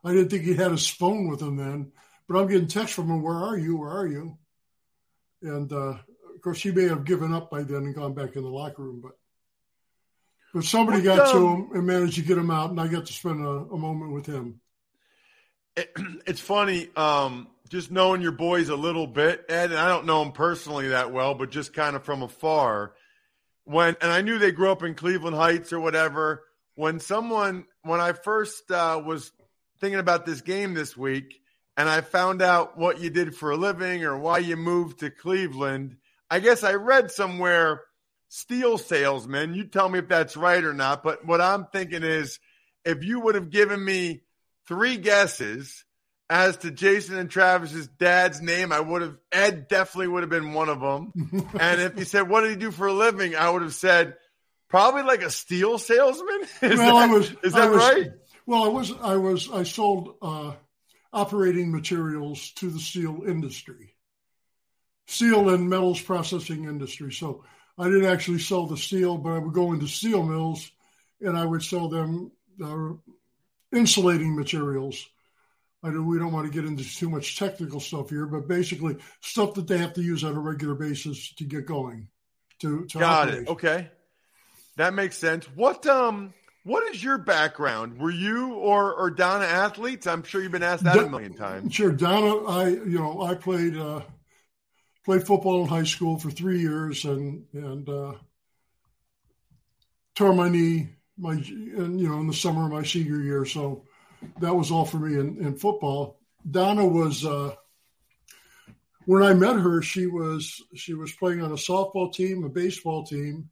I 0.06 0.14
didn't 0.14 0.30
think 0.30 0.44
he 0.44 0.54
had 0.54 0.72
his 0.72 0.88
phone 0.88 1.28
with 1.28 1.42
him 1.42 1.58
then. 1.58 1.92
But 2.28 2.38
I'm 2.38 2.48
getting 2.48 2.68
texts 2.68 2.96
from 2.96 3.10
him, 3.10 3.22
where 3.22 3.36
are 3.36 3.58
you? 3.58 3.78
Where 3.78 3.90
are 3.90 4.08
you? 4.08 4.38
And 5.42 5.72
uh, 5.74 5.98
of 6.34 6.42
course, 6.42 6.62
he 6.62 6.72
may 6.72 6.88
have 6.88 7.04
given 7.04 7.34
up 7.34 7.52
by 7.52 7.64
then 7.64 7.84
and 7.84 7.96
gone 7.96 8.14
back 8.14 8.36
in 8.36 8.44
the 8.44 8.50
locker 8.50 8.84
room. 8.84 9.02
But 9.02 9.18
but 10.54 10.64
somebody 10.64 11.00
what, 11.00 11.18
got 11.18 11.28
um, 11.28 11.32
to 11.34 11.48
him 11.48 11.70
and 11.74 11.88
managed 11.88 12.16
to 12.16 12.22
get 12.22 12.38
him 12.38 12.52
out, 12.52 12.70
and 12.70 12.80
I 12.80 12.88
got 12.88 13.08
to 13.08 13.14
spend 13.14 13.44
a, 13.44 13.50
a 13.50 13.78
moment 13.78 14.14
with 14.14 14.26
him. 14.26 14.62
It, 15.76 15.92
it's 16.28 16.40
funny, 16.40 16.90
um, 16.96 17.48
just 17.70 17.92
knowing 17.92 18.22
your 18.22 18.32
boys 18.32 18.70
a 18.70 18.76
little 18.76 19.08
bit, 19.08 19.46
Ed, 19.50 19.72
and 19.72 19.80
I 19.80 19.88
don't 19.88 20.06
know 20.06 20.24
them 20.24 20.34
personally 20.34 20.90
that 20.90 21.12
well, 21.12 21.34
but 21.34 21.52
just 21.52 21.74
kind 21.74 21.96
of 21.96 22.04
from 22.04 22.22
afar. 22.22 22.94
When 23.66 23.96
and 24.02 24.12
I 24.12 24.22
knew 24.22 24.38
they 24.38 24.52
grew 24.52 24.72
up 24.72 24.84
in 24.84 24.96
Cleveland 24.96 25.36
Heights 25.36 25.72
or 25.74 25.80
whatever. 25.80 26.44
When 26.76 27.00
someone, 27.00 27.66
when 27.84 28.02
I 28.02 28.14
first 28.14 28.70
uh, 28.72 29.02
was 29.04 29.32
thinking 29.80 30.00
about 30.00 30.26
this 30.26 30.42
game 30.42 30.74
this 30.74 30.98
week, 30.98 31.42
and 31.78 31.90
I 31.90 32.02
found 32.02 32.42
out 32.42 32.78
what 32.78 33.00
you 33.00 33.10
did 33.10 33.36
for 33.36 33.52
a 33.52 33.58
living 33.58 34.04
or 34.04 34.18
why 34.18 34.40
you 34.40 34.56
moved 34.58 35.00
to 35.00 35.10
Cleveland. 35.10 35.98
I 36.30 36.40
guess 36.40 36.64
I 36.64 36.74
read 36.74 37.12
somewhere 37.12 37.82
steel 38.28 38.78
salesman. 38.78 39.54
You 39.54 39.66
tell 39.66 39.90
me 39.90 40.00
if 40.00 40.08
that's 40.08 40.36
right 40.36 40.64
or 40.64 40.74
not. 40.74 41.04
But 41.04 41.26
what 41.26 41.42
I'm 41.42 41.66
thinking 41.66 42.04
is 42.04 42.40
if 42.86 43.04
you 43.04 43.20
would 43.20 43.36
have 43.36 43.50
given 43.50 43.84
me 43.84 44.22
three 44.68 44.98
guesses 44.98 45.86
as 46.30 46.58
to 46.58 46.72
Jason 46.72 47.18
and 47.18 47.30
Travis's 47.30 47.88
dad's 47.88 48.42
name, 48.42 48.72
I 48.72 48.80
would 48.80 49.02
have, 49.02 49.18
Ed 49.32 49.68
definitely 49.68 50.08
would 50.08 50.24
have 50.24 50.30
been 50.30 50.54
one 50.54 50.70
of 50.70 50.80
them. 50.80 51.12
and 51.60 51.82
if 51.82 51.98
he 51.98 52.06
said, 52.06 52.30
what 52.30 52.42
did 52.42 52.52
he 52.52 52.56
do 52.56 52.72
for 52.72 52.88
a 52.88 52.94
living? 52.94 53.36
I 53.36 53.50
would 53.50 53.62
have 53.62 53.74
said, 53.74 54.16
probably 54.70 55.04
like 55.04 55.22
a 55.22 55.30
steel 55.30 55.78
salesman. 55.78 56.42
Is 56.62 56.80
well, 56.80 56.98
that, 56.98 57.10
I 57.10 57.14
was, 57.14 57.36
is 57.44 57.54
that 57.54 57.70
was, 57.70 57.78
right? 57.78 58.12
Well, 58.46 58.64
I 58.64 58.68
was, 58.68 58.92
I 59.02 59.16
was, 59.18 59.52
I 59.52 59.64
sold, 59.64 60.16
uh, 60.22 60.54
operating 61.14 61.72
materials 61.72 62.52
to 62.54 62.70
the 62.70 62.80
steel 62.80 63.22
industry, 63.28 63.94
steel 65.06 65.50
and 65.50 65.70
metals 65.70 66.02
processing 66.02 66.66
industry. 66.66 67.12
So 67.12 67.44
I 67.78 67.86
didn't 67.86 68.06
actually 68.06 68.40
sell 68.40 68.66
the 68.66 68.78
steel, 68.78 69.18
but 69.18 69.34
I 69.34 69.38
would 69.38 69.54
go 69.54 69.74
into 69.74 69.88
steel 69.88 70.24
mills 70.24 70.72
and 71.22 71.38
I 71.38 71.46
would 71.46 71.64
sell 71.64 71.88
them 71.88 72.32
uh, 72.64 72.94
insulating 73.72 74.36
materials. 74.36 75.08
I 75.84 75.90
know 75.90 76.02
we 76.02 76.18
don't 76.18 76.32
want 76.32 76.48
to 76.48 76.54
get 76.54 76.68
into 76.68 76.84
too 76.84 77.10
much 77.10 77.38
technical 77.38 77.82
stuff 77.82 78.10
here, 78.10 78.26
but 78.26 78.48
basically 78.48 78.98
stuff 79.20 79.54
that 79.56 79.68
they 79.68 79.78
have 79.78 79.94
to 79.94 80.02
use 80.02 80.24
on 80.24 80.36
a 80.36 80.40
regular 80.40 80.76
basis 80.76 81.34
to 81.36 81.44
get 81.44 81.66
going. 81.66 82.08
To, 82.62 82.86
to 82.86 83.00
got 83.00 83.28
operate. 83.28 83.44
it. 83.44 83.50
Okay, 83.50 83.90
that 84.78 84.94
makes 84.94 85.18
sense. 85.18 85.46
What 85.56 85.86
um 85.86 86.34
what 86.64 86.88
is 86.94 87.04
your 87.04 87.18
background? 87.18 88.00
Were 88.00 88.12
you 88.12 88.54
or 88.54 88.94
or 88.94 89.12
Donna 89.12 89.46
athletes? 89.46 90.08
I'm 90.08 90.24
sure 90.24 90.42
you've 90.42 90.54
been 90.54 90.64
asked 90.64 90.86
that 90.86 90.98
a 90.98 91.10
million 91.10 91.34
times. 91.34 91.74
Sure, 91.74 91.92
Donna. 91.92 92.46
I 92.46 92.70
you 92.70 93.00
know 93.00 93.22
I 93.22 93.36
played 93.36 93.78
uh, 93.78 94.02
played 95.04 95.28
football 95.28 95.64
in 95.64 95.68
high 95.68 95.84
school 95.84 96.18
for 96.18 96.32
three 96.32 96.62
years 96.62 97.04
and 97.04 97.46
and 97.54 97.90
uh, 97.90 98.14
tore 100.16 100.34
my 100.34 100.48
knee 100.48 100.88
my 101.18 101.34
and 101.34 102.00
you 102.00 102.08
know 102.08 102.20
in 102.20 102.28
the 102.28 102.34
summer 102.34 102.66
of 102.66 102.72
my 102.72 102.84
senior 102.84 103.20
year. 103.20 103.46
So 103.46 103.84
that 104.40 104.56
was 104.56 104.72
all 104.72 104.86
for 104.86 104.98
me 104.98 105.20
in, 105.20 105.46
in 105.46 105.56
football. 105.56 106.20
Donna 106.50 106.86
was 106.86 107.26
uh, 107.26 107.56
when 109.06 109.24
I 109.24 109.34
met 109.34 109.58
her. 109.58 109.82
She 109.82 110.08
was 110.08 110.62
she 110.76 110.94
was 110.94 111.12
playing 111.14 111.42
on 111.42 111.52
a 111.52 111.56
softball 111.56 112.14
team, 112.14 112.44
a 112.44 112.50
baseball 112.50 113.06
team 113.06 113.50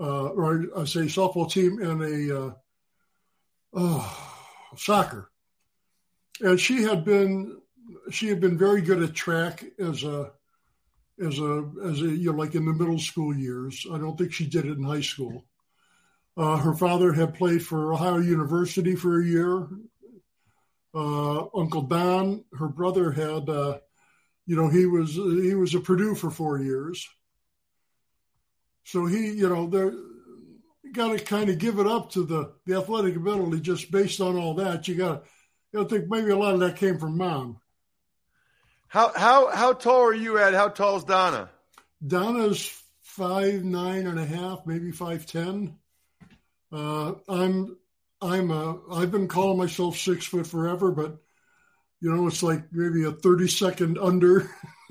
uh, 0.00 0.28
or 0.28 0.66
I 0.76 0.84
say 0.84 1.00
softball 1.00 1.50
team 1.50 1.82
and 1.82 2.02
a 2.02 2.40
uh, 2.40 2.50
oh, 3.74 4.34
soccer. 4.76 5.30
And 6.40 6.58
she 6.58 6.82
had 6.82 7.04
been 7.04 7.60
she 8.10 8.28
had 8.28 8.40
been 8.40 8.56
very 8.56 8.80
good 8.80 9.02
at 9.02 9.14
track 9.14 9.64
as 9.78 10.04
a 10.04 10.30
as 11.20 11.38
a 11.38 11.70
as 11.84 12.00
a 12.00 12.08
you 12.08 12.32
know 12.32 12.38
like 12.38 12.54
in 12.54 12.64
the 12.64 12.72
middle 12.72 12.98
school 12.98 13.34
years. 13.34 13.86
I 13.92 13.98
don't 13.98 14.16
think 14.16 14.32
she 14.32 14.46
did 14.46 14.66
it 14.66 14.78
in 14.78 14.84
high 14.84 15.00
school. 15.00 15.44
Uh, 16.38 16.56
her 16.56 16.72
father 16.72 17.12
had 17.12 17.34
played 17.34 17.64
for 17.64 17.92
Ohio 17.92 18.18
University 18.18 18.94
for 18.94 19.20
a 19.20 19.26
year. 19.26 19.66
Uh, 20.94 21.46
Uncle 21.52 21.82
Don, 21.82 22.44
her 22.56 22.68
brother 22.68 23.10
had, 23.10 23.48
uh, 23.48 23.78
you 24.46 24.54
know, 24.54 24.68
he 24.68 24.86
was 24.86 25.14
he 25.14 25.54
was 25.56 25.74
at 25.74 25.82
Purdue 25.82 26.14
for 26.14 26.30
four 26.30 26.60
years. 26.60 27.08
So 28.84 29.06
he, 29.06 29.32
you 29.32 29.48
know, 29.48 29.66
there 29.66 29.92
got 30.92 31.18
to 31.18 31.24
kind 31.24 31.50
of 31.50 31.58
give 31.58 31.80
it 31.80 31.88
up 31.88 32.12
to 32.12 32.24
the 32.24 32.52
the 32.66 32.76
athletic 32.76 33.16
ability 33.16 33.60
just 33.60 33.90
based 33.90 34.20
on 34.20 34.36
all 34.36 34.54
that. 34.54 34.86
You 34.86 34.94
got 34.94 35.24
to, 35.24 35.30
you 35.72 35.80
know, 35.80 35.86
think 35.86 36.08
maybe 36.08 36.30
a 36.30 36.36
lot 36.36 36.54
of 36.54 36.60
that 36.60 36.76
came 36.76 36.98
from 36.98 37.18
mom. 37.18 37.58
How 38.86 39.12
how 39.14 39.50
how 39.50 39.72
tall 39.72 40.02
are 40.02 40.14
you 40.14 40.38
at? 40.38 40.54
How 40.54 40.68
tall 40.68 40.96
is 40.96 41.04
Donna? 41.04 41.50
Donna's 42.06 42.72
five 43.02 43.64
nine 43.64 44.06
and 44.06 44.20
a 44.20 44.24
half, 44.24 44.60
maybe 44.66 44.92
five 44.92 45.26
ten. 45.26 45.76
Uh, 46.72 47.14
I'm 47.28 47.76
I'm 48.20 48.50
a 48.50 48.78
I've 48.92 49.10
been 49.10 49.28
calling 49.28 49.58
myself 49.58 49.96
six 49.96 50.26
foot 50.26 50.46
forever, 50.46 50.90
but 50.90 51.18
you 52.00 52.14
know 52.14 52.26
it's 52.26 52.42
like 52.42 52.64
maybe 52.72 53.04
a 53.04 53.12
thirty 53.12 53.48
second 53.48 53.98
under. 53.98 54.50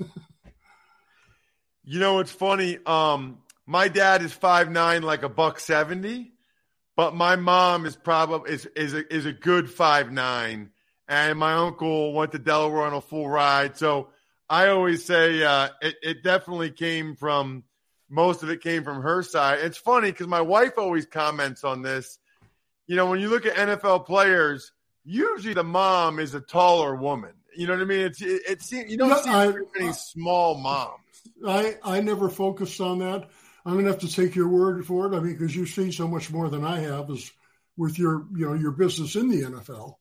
you 1.84 2.00
know 2.00 2.18
it's 2.18 2.32
funny. 2.32 2.78
Um, 2.84 3.38
my 3.66 3.88
dad 3.88 4.22
is 4.22 4.32
five 4.32 4.70
nine, 4.70 5.02
like 5.02 5.22
a 5.22 5.28
buck 5.28 5.60
seventy, 5.60 6.32
but 6.96 7.14
my 7.14 7.36
mom 7.36 7.86
is 7.86 7.96
probably 7.96 8.52
is 8.52 8.66
is 8.74 8.94
a, 8.94 9.14
is 9.14 9.26
a 9.26 9.32
good 9.32 9.70
five 9.70 10.10
nine, 10.10 10.70
and 11.06 11.38
my 11.38 11.54
uncle 11.54 12.12
went 12.12 12.32
to 12.32 12.38
Delaware 12.38 12.86
on 12.86 12.94
a 12.94 13.00
full 13.00 13.28
ride. 13.28 13.76
So 13.76 14.08
I 14.50 14.68
always 14.68 15.04
say 15.04 15.44
uh, 15.44 15.68
it, 15.82 15.96
it 16.02 16.22
definitely 16.24 16.70
came 16.70 17.14
from 17.14 17.64
most 18.08 18.42
of 18.42 18.50
it 18.50 18.62
came 18.62 18.84
from 18.84 19.02
her 19.02 19.22
side. 19.22 19.60
It's 19.60 19.78
funny 19.78 20.10
because 20.10 20.26
my 20.26 20.40
wife 20.40 20.72
always 20.78 21.06
comments 21.06 21.64
on 21.64 21.82
this. 21.82 22.18
You 22.86 22.96
know, 22.96 23.06
when 23.06 23.20
you 23.20 23.28
look 23.28 23.44
at 23.44 23.54
NFL 23.54 24.06
players, 24.06 24.72
usually 25.04 25.54
the 25.54 25.64
mom 25.64 26.18
is 26.18 26.34
a 26.34 26.40
taller 26.40 26.94
woman. 26.94 27.32
You 27.54 27.66
know 27.66 27.74
what 27.74 27.82
I 27.82 27.86
mean? 27.86 28.00
It's 28.00 28.22
it, 28.22 28.42
it 28.48 28.62
seems 28.62 28.90
you 28.90 28.96
don't 28.96 29.10
no, 29.10 29.20
see 29.20 29.30
I, 29.30 29.52
many 29.78 29.92
small 29.92 30.54
moms. 30.54 31.02
I 31.46 31.76
I 31.82 32.00
never 32.00 32.28
focused 32.28 32.80
on 32.80 33.00
that. 33.00 33.28
I'm 33.66 33.78
to 33.78 33.84
have 33.84 33.98
to 34.00 34.12
take 34.12 34.34
your 34.34 34.48
word 34.48 34.86
for 34.86 35.06
it. 35.06 35.16
I 35.16 35.20
mean, 35.20 35.32
because 35.32 35.54
you've 35.54 35.68
seen 35.68 35.92
so 35.92 36.08
much 36.08 36.30
more 36.30 36.48
than 36.48 36.64
I 36.64 36.80
have, 36.80 37.10
is 37.10 37.30
with 37.76 37.98
your 37.98 38.26
you 38.34 38.46
know 38.46 38.54
your 38.54 38.72
business 38.72 39.16
in 39.16 39.28
the 39.28 39.42
NFL. 39.42 39.94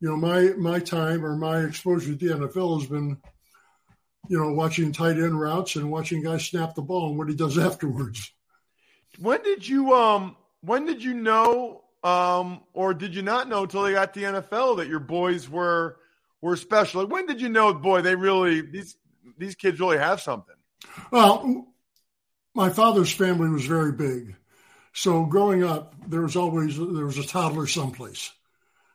You 0.00 0.10
know, 0.10 0.16
my 0.16 0.52
my 0.56 0.78
time 0.78 1.24
or 1.24 1.36
my 1.36 1.60
exposure 1.60 2.14
to 2.14 2.16
the 2.16 2.34
NFL 2.34 2.80
has 2.80 2.88
been, 2.88 3.18
you 4.28 4.38
know, 4.38 4.52
watching 4.52 4.92
tight 4.92 5.18
end 5.18 5.38
routes 5.38 5.76
and 5.76 5.90
watching 5.90 6.22
guys 6.22 6.46
snap 6.46 6.74
the 6.74 6.82
ball 6.82 7.08
and 7.08 7.18
what 7.18 7.28
he 7.28 7.34
does 7.34 7.58
afterwards. 7.68 8.32
When 9.18 9.42
did 9.42 9.66
you 9.66 9.94
um 9.94 10.36
when 10.60 10.84
did 10.86 11.02
you 11.02 11.14
know 11.14 11.84
um 12.02 12.60
or 12.72 12.94
did 12.94 13.14
you 13.14 13.22
not 13.22 13.48
know 13.48 13.62
until 13.62 13.82
they 13.82 13.92
got 13.92 14.14
the 14.14 14.22
NFL 14.24 14.78
that 14.78 14.88
your 14.88 15.00
boys 15.00 15.48
were 15.48 15.96
were 16.40 16.56
special? 16.56 17.02
Like, 17.02 17.12
when 17.12 17.26
did 17.26 17.40
you 17.40 17.48
know, 17.48 17.72
boy, 17.74 18.02
they 18.02 18.14
really 18.14 18.60
these 18.60 18.96
these 19.38 19.54
kids 19.54 19.80
really 19.80 19.98
have 19.98 20.20
something? 20.20 20.54
Well, 21.10 21.66
my 22.54 22.70
father's 22.70 23.12
family 23.12 23.48
was 23.48 23.66
very 23.66 23.92
big. 23.92 24.36
So 24.92 25.24
growing 25.24 25.62
up, 25.62 25.94
there 26.08 26.22
was 26.22 26.36
always 26.36 26.76
there 26.78 27.06
was 27.06 27.18
a 27.18 27.26
toddler 27.26 27.66
someplace. 27.66 28.32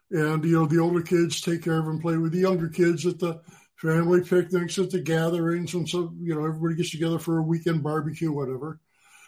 And 0.09 0.43
you 0.43 0.53
know, 0.53 0.65
the 0.65 0.79
older 0.79 1.01
kids 1.01 1.41
take 1.41 1.63
care 1.63 1.79
of 1.79 1.87
and 1.87 2.01
play 2.01 2.17
with 2.17 2.31
the 2.31 2.39
younger 2.39 2.67
kids 2.67 3.05
at 3.05 3.19
the 3.19 3.41
family 3.81 4.21
picnics, 4.21 4.77
at 4.77 4.91
the 4.91 4.99
gatherings, 4.99 5.73
and 5.73 5.89
so 5.89 6.13
you 6.21 6.35
know, 6.35 6.45
everybody 6.45 6.75
gets 6.75 6.91
together 6.91 7.17
for 7.17 7.39
a 7.39 7.43
weekend 7.43 7.81
barbecue, 7.81 8.31
whatever. 8.31 8.79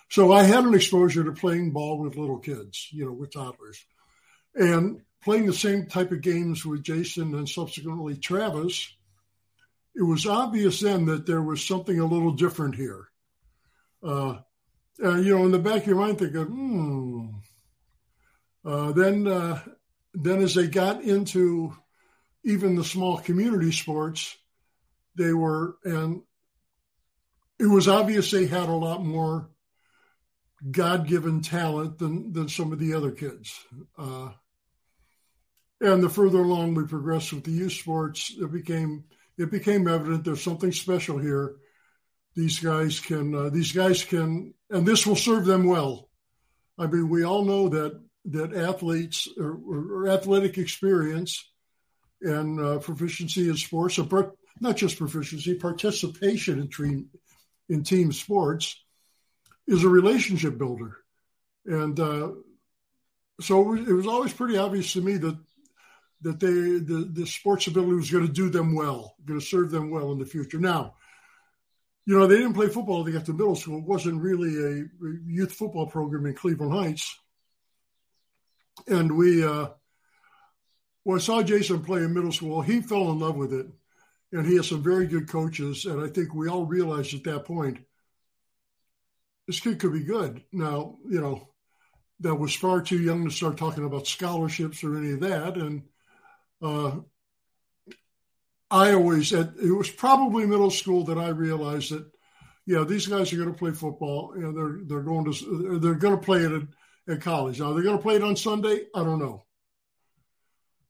So 0.09 0.31
I 0.31 0.43
had 0.43 0.63
an 0.63 0.75
exposure 0.75 1.23
to 1.23 1.31
playing 1.31 1.71
ball 1.71 1.97
with 1.97 2.17
little 2.17 2.37
kids, 2.37 2.87
you 2.91 3.05
know, 3.05 3.13
with 3.13 3.33
toddlers. 3.33 3.83
And 4.53 5.01
playing 5.23 5.47
the 5.47 5.53
same 5.53 5.87
type 5.87 6.11
of 6.11 6.21
games 6.21 6.63
with 6.63 6.83
Jason 6.83 7.33
and 7.33 7.49
subsequently 7.49 8.17
Travis, 8.17 8.93
it 9.95 10.03
was 10.03 10.27
obvious 10.27 10.81
then 10.81 11.05
that 11.05 11.25
there 11.25 11.41
was 11.41 11.65
something 11.65 11.99
a 11.99 12.05
little 12.05 12.33
different 12.33 12.75
here. 12.75 13.07
Uh, 14.03 14.35
and, 14.99 15.25
you 15.25 15.35
know, 15.35 15.45
in 15.45 15.51
the 15.51 15.57
back 15.57 15.81
of 15.81 15.87
your 15.87 15.95
mind, 15.95 16.19
thinking, 16.19 16.45
hmm. 16.45 17.25
Uh, 18.65 18.91
then, 18.93 19.27
uh, 19.27 19.59
then 20.13 20.41
as 20.41 20.55
they 20.55 20.67
got 20.67 21.03
into 21.03 21.75
even 22.43 22.75
the 22.75 22.83
small 22.83 23.17
community 23.17 23.71
sports, 23.71 24.37
they 25.15 25.33
were, 25.33 25.77
and 25.83 26.21
it 27.59 27.67
was 27.67 27.87
obvious 27.87 28.31
they 28.31 28.45
had 28.45 28.69
a 28.69 28.73
lot 28.73 29.03
more 29.03 29.49
God-given 30.69 31.41
talent 31.41 31.97
than 31.97 32.33
than 32.33 32.49
some 32.49 32.71
of 32.71 32.79
the 32.79 32.93
other 32.93 33.11
kids. 33.11 33.59
Uh, 33.97 34.29
and 35.81 36.01
the 36.01 36.09
further 36.09 36.39
along 36.39 36.75
we 36.75 36.85
progressed 36.85 37.33
with 37.33 37.43
the 37.43 37.51
youth 37.51 37.73
sports, 37.73 38.33
it 38.39 38.51
became 38.51 39.03
it 39.37 39.51
became 39.51 39.87
evident 39.87 40.23
there's 40.23 40.41
something 40.41 40.71
special 40.71 41.17
here. 41.17 41.55
These 42.35 42.59
guys 42.59 42.99
can 42.99 43.35
uh, 43.35 43.49
these 43.49 43.71
guys 43.73 44.03
can, 44.03 44.53
and 44.69 44.85
this 44.87 45.05
will 45.05 45.15
serve 45.15 45.45
them 45.45 45.65
well. 45.65 46.09
I 46.77 46.87
mean, 46.87 47.09
we 47.09 47.23
all 47.23 47.45
know 47.45 47.69
that 47.69 48.01
that 48.25 48.55
athletes 48.55 49.27
or, 49.37 49.59
or 49.67 50.07
athletic 50.07 50.57
experience 50.57 51.51
and 52.21 52.59
uh, 52.59 52.79
proficiency 52.79 53.49
in 53.49 53.57
sports, 53.57 53.99
or 53.99 54.05
not 54.59 54.77
just 54.77 54.97
proficiency, 54.97 55.55
participation 55.55 56.59
in 56.59 56.69
team 56.69 57.09
in 57.69 57.83
team 57.83 58.11
sports 58.11 58.83
is 59.67 59.83
a 59.83 59.89
relationship 59.89 60.57
builder, 60.57 60.97
and 61.65 61.99
uh, 61.99 62.31
so 63.41 63.73
it 63.73 63.93
was 63.93 64.07
always 64.07 64.33
pretty 64.33 64.57
obvious 64.57 64.93
to 64.93 65.01
me 65.01 65.17
that 65.17 65.37
that 66.21 66.39
they 66.39 66.47
the, 66.49 67.09
the 67.11 67.25
sports 67.25 67.67
ability 67.67 67.93
was 67.93 68.11
going 68.11 68.25
to 68.25 68.31
do 68.31 68.49
them 68.49 68.75
well, 68.75 69.15
going 69.25 69.39
to 69.39 69.45
serve 69.45 69.71
them 69.71 69.91
well 69.91 70.11
in 70.11 70.19
the 70.19 70.25
future. 70.25 70.59
Now, 70.59 70.95
you 72.05 72.17
know, 72.17 72.27
they 72.27 72.37
didn't 72.37 72.53
play 72.53 72.67
football. 72.67 73.03
They 73.03 73.11
got 73.11 73.25
to 73.25 73.33
middle 73.33 73.55
school. 73.55 73.79
It 73.79 73.85
wasn't 73.85 74.21
really 74.21 74.57
a 74.57 74.85
youth 75.25 75.53
football 75.53 75.87
program 75.87 76.25
in 76.25 76.33
Cleveland 76.33 76.73
Heights, 76.73 77.17
and 78.87 79.15
we. 79.15 79.43
Uh, 79.43 79.67
well, 81.05 81.17
I 81.17 81.19
saw 81.19 81.43
Jason 81.43 81.83
play 81.83 81.99
in 81.99 82.13
middle 82.13 82.31
school. 82.31 82.61
He 82.61 82.79
fell 82.79 83.11
in 83.11 83.19
love 83.19 83.35
with 83.35 83.51
it, 83.51 83.67
and 84.33 84.45
he 84.45 84.57
has 84.57 84.67
some 84.67 84.83
very 84.83 85.07
good 85.07 85.29
coaches. 85.29 85.85
And 85.85 86.03
I 86.03 86.09
think 86.09 86.33
we 86.33 86.49
all 86.49 86.65
realized 86.65 87.13
at 87.13 87.23
that 87.23 87.45
point 87.45 87.79
this 89.47 89.61
kid 89.61 89.79
could 89.79 89.93
be 89.93 90.03
good. 90.03 90.43
Now, 90.51 90.97
you 91.07 91.21
know, 91.21 91.47
that 92.19 92.35
was 92.35 92.53
far 92.53 92.81
too 92.81 92.99
young 92.99 93.23
to 93.23 93.31
start 93.31 93.57
talking 93.57 93.85
about 93.85 94.07
scholarships 94.07 94.83
or 94.83 94.97
any 94.97 95.11
of 95.11 95.21
that, 95.21 95.55
and 95.57 95.83
uh, 96.61 96.99
I 98.71 98.93
always, 98.93 99.33
it 99.33 99.77
was 99.77 99.89
probably 99.89 100.47
middle 100.47 100.71
school 100.71 101.03
that 101.05 101.17
I 101.19 101.27
realized 101.27 101.91
that, 101.91 102.09
yeah, 102.65 102.83
these 102.83 103.05
guys 103.05 103.31
are 103.31 103.37
going 103.37 103.51
to 103.51 103.57
play 103.57 103.71
football 103.71 104.33
and 104.33 104.57
they're, 104.57 104.79
they're 104.85 105.03
going 105.03 105.31
to, 105.31 105.79
they're 105.79 105.93
going 105.93 106.17
to 106.17 106.25
play 106.25 106.39
it 106.39 106.51
at, 106.51 107.13
at 107.13 107.21
college. 107.21 107.59
Now 107.59 107.73
they're 107.73 107.83
going 107.83 107.97
to 107.97 108.01
play 108.01 108.15
it 108.15 108.23
on 108.23 108.35
Sunday. 108.35 108.85
I 108.95 109.03
don't 109.03 109.19
know. 109.19 109.45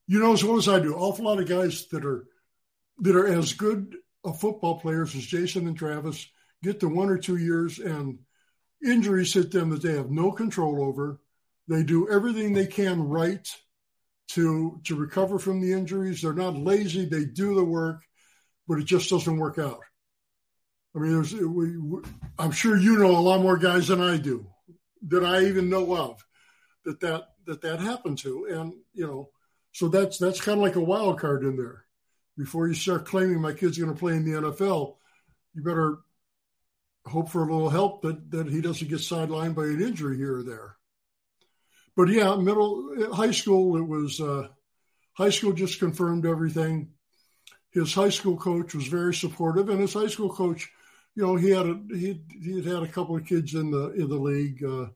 You 0.08 0.20
know, 0.20 0.32
as 0.32 0.46
well 0.46 0.58
as 0.58 0.70
I 0.70 0.80
do, 0.80 0.96
awful 0.96 1.26
lot 1.26 1.40
of 1.40 1.50
guys 1.50 1.88
that 1.88 2.06
are, 2.06 2.26
that 3.04 3.16
are 3.16 3.28
as 3.28 3.54
good 3.54 3.98
of 4.24 4.40
football 4.40 4.80
players 4.80 5.16
as 5.16 5.26
Jason 5.26 5.68
and 5.68 5.78
Travis 5.78 6.28
get 6.64 6.80
to 6.80 6.88
one 6.88 7.10
or 7.10 7.18
two 7.18 7.38
years 7.38 7.80
and 7.80 8.20
injuries 8.84 9.34
hit 9.34 9.52
them 9.52 9.70
that 9.70 9.82
they 9.82 9.94
have 9.94 10.10
no 10.10 10.32
control 10.32 10.84
over. 10.84 11.20
They 11.68 11.84
do 11.84 12.10
everything 12.10 12.54
they 12.54 12.68
can 12.68 13.02
right 13.04 13.48
to 14.30 14.80
to 14.86 14.96
recover 14.96 15.38
from 15.38 15.62
the 15.62 15.74
injuries. 15.74 16.22
They're 16.22 16.34
not 16.34 16.56
lazy; 16.56 17.06
they 17.06 17.26
do 17.26 17.56
the 17.56 17.64
work, 17.64 18.02
but 18.68 18.80
it 18.80 18.86
just 18.86 19.10
doesn't 19.10 19.38
work 19.38 19.60
out. 19.60 19.82
I 20.96 21.00
mean, 21.00 21.14
there's 21.14 21.34
we, 21.34 21.78
we, 21.78 22.02
I'm 22.40 22.52
sure 22.52 22.78
you 22.78 22.98
know 22.98 23.12
a 23.12 23.20
lot 23.20 23.42
more 23.42 23.58
guys 23.58 23.88
than 23.88 24.02
I 24.02 24.18
do 24.18 24.48
that 25.08 25.24
I 25.24 25.46
even 25.46 25.70
know 25.70 25.96
of 25.96 26.26
that 26.86 27.00
that 27.02 27.24
that 27.46 27.62
that 27.62 27.80
happened 27.80 28.18
to, 28.20 28.48
and 28.50 28.74
you 28.94 29.08
know, 29.08 29.30
so 29.72 29.88
that's 29.88 30.18
that's 30.18 30.42
kind 30.42 30.58
of 30.58 30.64
like 30.64 30.76
a 30.76 30.82
wild 30.82 31.20
card 31.20 31.44
in 31.44 31.58
there. 31.58 31.83
Before 32.38 32.68
you 32.68 32.74
start 32.74 33.06
claiming 33.06 33.40
my 33.40 33.54
kid's 33.54 33.78
going 33.78 33.94
to 33.94 34.00
play 34.00 34.14
in 34.14 34.26
the 34.26 34.40
NFL, 34.40 34.96
you 35.54 35.64
better 35.64 36.00
hope 37.06 37.30
for 37.30 37.44
a 37.44 37.52
little 37.52 37.70
help 37.70 38.02
that 38.02 38.32
that 38.32 38.50
he 38.50 38.62
doesn't 38.62 38.88
get 38.88 39.00
sidelined 39.00 39.56
by 39.56 39.66
an 39.66 39.82
injury 39.82 40.18
here 40.18 40.38
or 40.38 40.44
there 40.44 40.78
but 41.96 42.10
yeah, 42.10 42.36
middle 42.36 43.14
high 43.14 43.32
school 43.32 43.78
it 43.78 43.88
was 43.88 44.20
uh, 44.20 44.48
high 45.14 45.30
school 45.30 45.54
just 45.54 45.80
confirmed 45.80 46.26
everything. 46.26 46.90
His 47.72 47.94
high 47.94 48.10
school 48.10 48.38
coach 48.38 48.74
was 48.74 48.88
very 48.88 49.14
supportive, 49.14 49.70
and 49.70 49.80
his 49.80 49.94
high 49.94 50.08
school 50.08 50.30
coach, 50.30 50.70
you 51.16 51.24
know, 51.24 51.36
he 51.36 51.50
had 51.50 51.66
a 51.66 51.80
he 51.90 52.22
he 52.42 52.56
had 52.58 52.66
had 52.66 52.84
a 52.84 52.88
couple 52.88 53.16
of 53.16 53.26
kids 53.26 53.54
in 53.54 53.72
the 53.72 53.92
in 53.92 54.10
the 54.10 54.18
league. 54.18 54.64
Uh, 54.64 54.88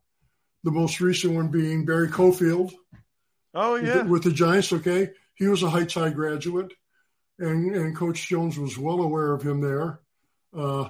the 0.64 0.72
most 0.72 1.00
recent 1.00 1.34
one 1.34 1.50
being 1.50 1.86
Barry 1.86 2.10
Cofield. 2.10 2.74
Oh 3.54 3.76
yeah, 3.76 3.82
with 3.82 3.94
the, 3.94 4.12
with 4.12 4.24
the 4.24 4.32
Giants. 4.32 4.74
Okay, 4.74 5.12
he 5.36 5.48
was 5.48 5.64
a 5.64 5.70
Heights 5.70 5.94
High 5.94 6.10
graduate, 6.10 6.74
and 7.40 7.76
and 7.76 7.96
Coach 7.96 8.28
Jones 8.28 8.58
was 8.58 8.78
well 8.78 9.02
aware 9.02 9.34
of 9.34 9.42
him 9.42 9.62
there. 9.62 10.00
Uh, 10.56 10.90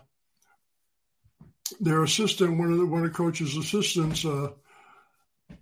their 1.80 2.04
assistant, 2.04 2.58
one 2.58 2.72
of 2.72 2.78
the 2.78 2.86
one 2.86 3.06
of 3.06 3.14
Coach's 3.14 3.56
assistants, 3.58 4.26
uh, 4.26 4.50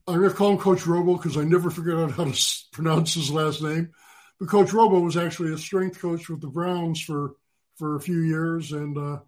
I'm 0.07 0.17
going 0.19 0.29
to 0.29 0.35
call 0.35 0.51
him 0.51 0.57
Coach 0.57 0.85
Robo 0.85 1.15
because 1.15 1.37
I 1.37 1.43
never 1.43 1.69
figured 1.69 1.97
out 1.97 2.11
how 2.11 2.25
to 2.25 2.53
pronounce 2.71 3.15
his 3.15 3.31
last 3.31 3.61
name. 3.61 3.91
But 4.39 4.49
Coach 4.49 4.73
Robo 4.73 4.99
was 4.99 5.17
actually 5.17 5.53
a 5.53 5.57
strength 5.57 5.99
coach 5.99 6.29
with 6.29 6.41
the 6.41 6.47
Browns 6.47 7.01
for 7.01 7.35
for 7.77 7.95
a 7.95 8.01
few 8.01 8.21
years, 8.21 8.71
and 8.71 8.97
uh, 8.97 9.19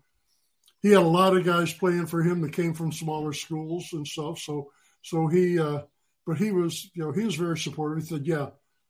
he 0.82 0.89
had 0.89 1.02
a 1.02 1.08
lot 1.08 1.36
of 1.36 1.46
guys 1.46 1.74
playing 1.74 2.08
for 2.08 2.22
him 2.22 2.41
that 2.41 2.54
came 2.54 2.74
from 2.74 2.91
smaller 2.91 3.34
schools 3.34 3.89
and 3.93 4.08
stuff. 4.08 4.39
So 4.39 4.72
so 5.02 5.28
he, 5.28 5.60
uh, 5.60 5.82
but 6.26 6.38
he 6.38 6.52
was 6.52 6.89
you 6.93 7.04
know 7.04 7.12
he 7.12 7.24
was 7.24 7.36
very 7.36 7.58
supportive. 7.58 8.04
He 8.04 8.10
said, 8.10 8.28
"Yeah, 8.28 8.50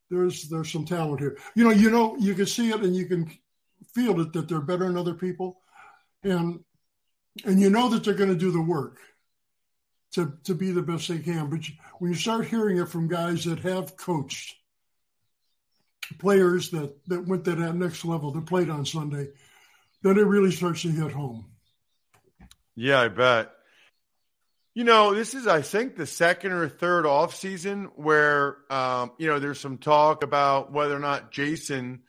there's 0.09 0.49
there's 0.49 0.71
some 0.71 0.85
talent 0.85 1.19
here. 1.19 1.37
You 1.55 1.65
know, 1.65 1.71
you 1.71 1.89
know, 1.89 2.15
you 2.17 2.33
can 2.33 2.45
see 2.45 2.69
it 2.69 2.81
and 2.81 2.95
you 2.95 3.05
can 3.05 3.29
feel 3.93 4.19
it 4.21 4.33
that 4.33 4.47
they're 4.47 4.61
better 4.61 4.85
than 4.87 4.97
other 4.97 5.13
people, 5.13 5.61
and 6.23 6.63
and 7.45 7.59
you 7.59 7.69
know 7.69 7.89
that 7.89 8.03
they're 8.03 8.13
going 8.13 8.29
to 8.29 8.35
do 8.35 8.51
the 8.51 8.61
work." 8.61 8.99
to, 10.17 10.33
to 10.45 10.55
be 10.55 10.71
the 10.71 10.81
best 10.81 11.07
they 11.07 11.19
can. 11.19 11.49
But 11.49 11.59
when 11.99 12.11
you 12.11 12.17
start 12.17 12.47
hearing 12.47 12.77
it 12.77 12.89
from 12.89 13.07
guys 13.07 13.45
that 13.45 13.59
have 13.59 13.97
coached 13.97 14.55
players 16.17 16.71
that, 16.71 16.95
that 17.07 17.27
went 17.27 17.45
to 17.45 17.55
that 17.55 17.75
next 17.75 18.03
level 18.03 18.31
that 18.31 18.45
played 18.47 18.69
on 18.69 18.85
Sunday, 18.85 19.27
then 20.01 20.17
it 20.17 20.25
really 20.25 20.51
starts 20.51 20.81
to 20.83 20.89
hit 20.89 21.11
home. 21.11 21.45
Yeah, 22.75 23.01
I 23.01 23.07
bet. 23.09 23.51
You 24.77 24.83
know, 24.83 25.15
this 25.15 25.33
is, 25.33 25.47
I 25.47 25.63
think, 25.63 25.95
the 25.95 26.05
second 26.05 26.51
or 26.51 26.69
third 26.69 27.07
off 27.07 27.33
season 27.33 27.85
where, 27.95 28.57
um, 28.69 29.11
you 29.17 29.25
know, 29.25 29.39
there's 29.39 29.59
some 29.59 29.79
talk 29.79 30.23
about 30.23 30.71
whether 30.71 30.95
or 30.95 30.99
not 30.99 31.31
Jason 31.31 32.03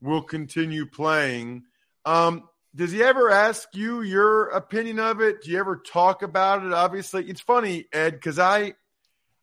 will 0.00 0.22
continue 0.22 0.86
playing. 0.86 1.64
Um, 2.04 2.48
does 2.76 2.92
he 2.92 3.02
ever 3.02 3.28
ask 3.28 3.68
you 3.74 4.02
your 4.02 4.50
opinion 4.50 5.00
of 5.00 5.20
it? 5.20 5.42
Do 5.42 5.50
you 5.50 5.58
ever 5.58 5.76
talk 5.76 6.22
about 6.22 6.64
it? 6.64 6.72
Obviously, 6.72 7.28
it's 7.28 7.40
funny, 7.40 7.86
Ed, 7.92 8.12
because 8.12 8.38
I, 8.38 8.74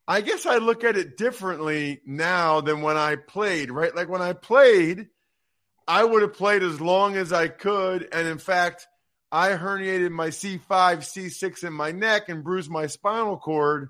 I 0.07 0.21
guess 0.21 0.45
I 0.45 0.59
look 0.59 0.85
at 0.85 0.95
it 0.95 1.17
differently 1.17 1.99
now 2.05 2.61
than 2.61 2.81
when 2.81 2.95
I 2.95 3.17
played. 3.17 3.71
Right, 3.71 3.93
like 3.93 4.07
when 4.07 4.21
I 4.21 4.31
played, 4.31 5.07
I 5.85 6.05
would 6.05 6.21
have 6.21 6.33
played 6.33 6.63
as 6.63 6.79
long 6.79 7.17
as 7.17 7.33
I 7.33 7.49
could, 7.49 8.07
and 8.13 8.25
in 8.25 8.37
fact, 8.37 8.87
I 9.31 9.49
herniated 9.49 10.11
my 10.11 10.29
C5, 10.29 10.59
C6 10.67 11.63
in 11.63 11.73
my 11.73 11.91
neck 11.91 12.29
and 12.29 12.43
bruised 12.43 12.71
my 12.71 12.87
spinal 12.87 13.37
cord. 13.37 13.89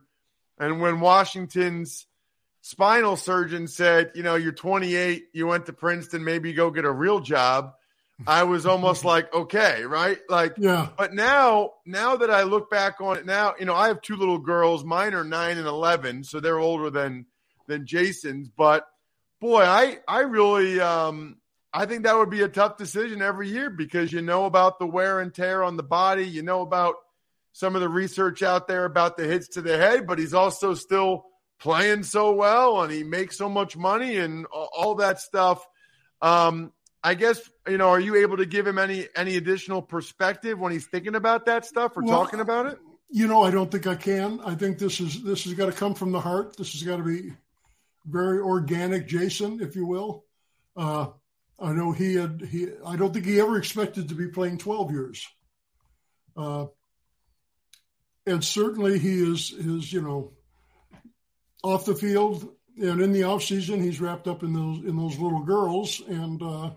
And 0.58 0.82
when 0.82 1.00
Washington's 1.00 2.06
spinal 2.62 3.16
surgeon 3.16 3.68
said, 3.68 4.12
you 4.16 4.24
know, 4.24 4.36
you're 4.36 4.52
28, 4.52 5.28
you 5.34 5.48
went 5.48 5.68
to 5.68 5.74
Princeton, 5.74 6.24
maybe 6.24 6.54
go 6.54 6.72
get 6.72 6.86
a 6.86 6.92
real 6.92 7.20
job. 7.20 7.74
I 8.28 8.44
was 8.44 8.66
almost 8.66 9.06
like, 9.06 9.34
okay, 9.34 9.84
right? 9.84 10.20
Like, 10.28 10.56
yeah. 10.58 10.90
But 10.98 11.14
now, 11.14 11.72
now 11.86 12.18
that 12.18 12.30
I 12.30 12.44
look 12.44 12.70
back 12.70 13.00
on 13.00 13.18
it 13.18 13.26
now, 13.26 13.56
you 13.58 13.66
know, 13.66 13.76
I 13.76 13.88
have 13.88 14.02
two 14.02 14.18
little 14.18 14.40
girls. 14.40 14.84
Mine 14.84 15.14
are 15.14 15.24
nine 15.24 15.58
and 15.58 15.68
11, 15.68 16.26
so 16.26 16.40
they're 16.40 16.60
older 16.60 16.90
than, 16.90 17.26
than 17.68 17.86
Jason's. 17.86 18.50
But 18.50 18.86
boy, 19.40 19.64
I, 19.64 20.00
I 20.08 20.22
really, 20.22 20.82
um, 20.82 21.38
I 21.72 21.86
think 21.86 22.04
that 22.04 22.18
would 22.18 22.30
be 22.30 22.42
a 22.42 22.50
tough 22.50 22.78
decision 22.78 23.22
every 23.22 23.50
year 23.50 23.70
because 23.70 24.12
you 24.12 24.22
know 24.22 24.46
about 24.46 24.80
the 24.80 24.88
wear 24.88 25.20
and 25.20 25.34
tear 25.34 25.64
on 25.64 25.78
the 25.78 25.84
body. 25.84 26.28
You 26.28 26.42
know 26.42 26.62
about 26.62 26.96
some 27.54 27.76
of 27.76 27.82
the 27.82 27.90
research 27.90 28.42
out 28.42 28.68
there 28.68 28.86
about 28.86 29.18
the 29.18 29.26
hits 29.26 29.50
to 29.50 29.62
the 29.62 29.78
head, 29.78 30.08
but 30.08 30.18
he's 30.18 30.34
also 30.34 30.74
still 30.74 31.26
playing 31.60 32.04
so 32.04 32.32
well 32.32 32.82
and 32.82 32.92
he 32.92 33.04
makes 33.04 33.38
so 33.38 33.50
much 33.50 33.76
money 33.76 34.18
and 34.18 34.46
all 34.48 34.96
that 34.96 35.20
stuff. 35.20 35.66
Um, 36.22 36.72
I 37.04 37.14
guess 37.14 37.40
you 37.68 37.78
know, 37.78 37.90
are 37.90 38.00
you 38.00 38.16
able 38.16 38.38
to 38.38 38.46
give 38.46 38.68
him 38.68 38.78
any 38.78 39.08
any 39.16 39.38
additional 39.38 39.82
perspective 39.82 40.60
when 40.60 40.72
he's 40.72 40.88
thinking 40.88 41.16
about 41.16 41.46
that 41.46 41.66
stuff 41.66 41.96
or 41.96 42.04
well, 42.04 42.24
talking 42.24 42.40
about 42.40 42.66
it? 42.66 42.80
You 43.10 43.28
know, 43.28 43.44
I 43.44 43.52
don't 43.52 43.72
think 43.72 43.88
I 43.88 43.96
can. 43.96 44.42
I 44.42 44.56
think 44.56 44.80
this 44.80 45.00
is 45.00 45.24
this 45.24 45.46
has 45.46 45.54
got 45.54 45.68
to 45.68 45.72
come 45.72 45.94
from 45.94 46.12
the 46.12 46.20
heart. 46.20 46.58
This 46.58 46.74
has 46.74 46.84
got 46.84 46.98
to 46.98 47.04
be 47.04 47.34
very 48.06 48.40
organic, 48.40 49.08
Jason, 49.08 49.62
if 49.62 49.76
you 49.76 49.86
will. 49.86 50.26
Uh, 50.76 51.08
I 51.62 51.74
know 51.74 51.92
he 51.92 52.16
had 52.16 52.42
he. 52.42 52.68
I 52.86 52.96
don't 52.96 53.14
think 53.14 53.26
he 53.26 53.40
ever 53.40 53.58
expected 53.58 54.10
to 54.10 54.16
be 54.16 54.28
playing 54.28 54.58
twelve 54.58 54.92
years. 54.92 55.28
Uh, 56.36 56.68
and 58.26 58.44
certainly 58.44 59.00
he 59.00 59.20
is 59.20 59.52
is 59.52 59.92
you 59.92 60.02
know 60.02 60.32
off 61.64 61.86
the 61.86 61.96
field 61.96 62.50
and 62.78 63.02
in 63.02 63.12
the 63.12 63.24
off 63.24 63.44
season 63.44 63.82
he's 63.82 64.00
wrapped 64.00 64.28
up 64.28 64.44
in 64.44 64.54
those 64.54 64.86
in 64.86 64.96
those 64.96 65.18
little 65.18 65.44
girls 65.44 66.02
and 66.08 66.42
uh, 66.42 66.70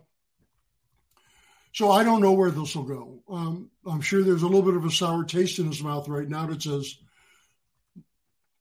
so 1.73 1.90
I 1.90 2.05
don't 2.05 2.21
know 2.21 2.33
where 2.33 2.51
this 2.51 2.77
will 2.77 2.83
go. 2.83 3.23
Um, 3.29 3.71
I'm 3.87 4.03
sure 4.03 4.23
there's 4.23 4.42
a 4.42 4.47
little 4.47 4.62
bit 4.62 4.77
of 4.77 4.85
a 4.85 4.90
sour 4.90 5.25
taste 5.25 5.59
in 5.59 5.66
his 5.66 5.83
mouth 5.83 6.07
right 6.07 6.29
now 6.29 6.47
that 6.47 6.62
says, 6.62 6.97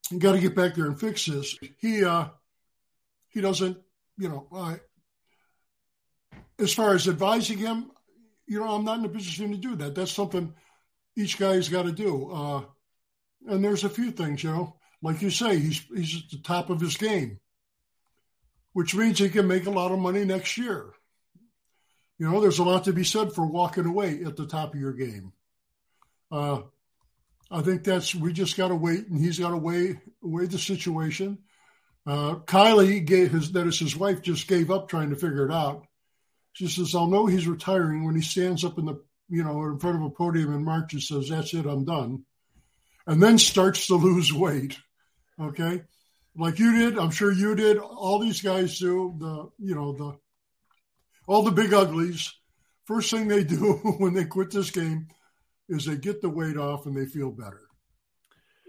"You 0.10 0.20
got 0.20 0.34
to 0.34 0.40
get 0.40 0.56
back 0.56 0.76
there 0.76 0.86
and 0.86 1.00
fix 1.00 1.26
this." 1.26 1.58
He 1.80 2.06
uh, 2.06 2.30
he 3.28 3.42
doesn't, 3.42 3.78
you 4.18 4.30
know. 4.30 4.48
Uh, 4.52 4.78
as 6.62 6.74
far 6.74 6.94
as 6.94 7.08
advising 7.08 7.58
him, 7.58 7.92
you 8.46 8.60
know, 8.60 8.70
I'm 8.70 8.86
not 8.86 9.00
in 9.00 9.06
a 9.06 9.10
position 9.10 9.52
to 9.52 9.58
do 9.58 9.76
that. 9.78 9.96
That's 9.96 10.12
something 10.12 10.54
each 11.16 11.38
guy's 11.38 11.70
got 11.70 11.84
to 11.84 11.92
do. 11.92 12.32
Uh, 12.32 12.64
and 13.48 13.64
there's 13.64 13.84
a 13.84 13.90
few 13.90 14.12
things, 14.12 14.44
you 14.44 14.52
know, 14.52 14.76
like 15.02 15.22
you 15.22 15.32
say, 15.32 15.58
he's 15.58 15.84
he's 15.96 16.24
at 16.24 16.32
the 16.32 16.38
top 16.44 16.70
of 16.70 16.80
his 16.80 16.96
game, 16.98 17.40
which 18.74 18.94
means 18.94 19.20
he 19.20 19.30
can 19.30 19.48
make 19.48 19.66
a 19.66 19.72
lot 19.72 19.92
of 19.92 20.00
money 20.00 20.26
next 20.26 20.58
year. 20.58 20.92
You 22.20 22.30
know, 22.30 22.40
there's 22.40 22.60
a 22.60 22.64
lot 22.64 22.84
to 22.84 22.94
be 22.94 23.04
said 23.04 23.34
for 23.34 23.46
walking 23.46 23.86
away 23.86 24.24
at 24.24 24.36
the 24.36 24.46
top 24.46 24.76
of 24.76 24.80
your 24.80 24.94
game. 24.94 25.34
Uh, 26.32 26.62
I 27.50 27.62
think 27.62 27.84
that's 27.84 28.14
we 28.14 28.32
just 28.32 28.58
got 28.58 28.68
to 28.68 28.76
wait, 28.76 29.08
and 29.08 29.20
he's 29.20 29.40
got 29.40 29.50
to 29.50 29.58
weigh 29.58 30.00
weigh 30.22 30.46
the 30.46 30.60
situation. 30.60 31.40
Uh, 32.06 32.36
Kylie 32.46 33.06
gave 33.06 33.32
his 33.32 33.52
that 33.54 33.68
is 33.68 33.80
his 33.80 33.96
wife 33.96 34.22
just 34.22 34.48
gave 34.48 34.70
up 34.70 34.88
trying 34.88 35.10
to 35.10 35.16
figure 35.16 35.48
it 35.48 35.52
out. 35.52 35.88
She 36.54 36.68
says, 36.68 36.96
"I'll 36.96 37.08
know 37.08 37.26
he's 37.26 37.48
retiring 37.48 38.06
when 38.06 38.16
he 38.16 38.22
stands 38.22 38.64
up 38.64 38.78
in 38.78 38.86
the 38.86 39.02
you 39.30 39.44
know 39.44 39.64
in 39.66 39.80
front 39.80 39.98
of 39.98 40.04
a 40.04 40.10
podium 40.10 40.54
in 40.54 40.64
March 40.64 40.94
and 40.94 41.02
says, 41.02 41.30
"That's 41.30 41.54
it, 41.54 41.66
I'm 41.66 41.86
done," 41.86 42.26
and 43.08 43.22
then 43.22 43.38
starts 43.38 43.88
to 43.88 43.96
lose 43.96 44.34
weight. 44.34 44.78
Okay, 45.40 45.84
like 46.36 46.60
you 46.60 46.78
did, 46.78 47.00
I'm 47.00 47.12
sure 47.12 47.32
you 47.32 47.56
did. 47.56 47.78
All 47.78 48.20
these 48.20 48.42
guys 48.42 48.80
do. 48.80 49.16
The 49.18 49.50
you 49.60 49.76
know 49.76 49.94
the 49.94 50.18
all 51.28 51.44
the 51.44 51.52
big 51.52 51.74
uglies, 51.74 52.34
first 52.86 53.12
thing 53.12 53.28
they 53.28 53.44
do 53.44 53.74
when 53.98 54.14
they 54.14 54.26
quit 54.26 54.52
this 54.52 54.72
game 54.72 55.08
is 55.70 55.86
they 55.86 55.96
get 55.96 56.22
the 56.22 56.30
weight 56.30 56.58
off 56.58 56.86
and 56.86 56.96
they 56.96 57.06
feel 57.06 57.32
better. 57.32 57.62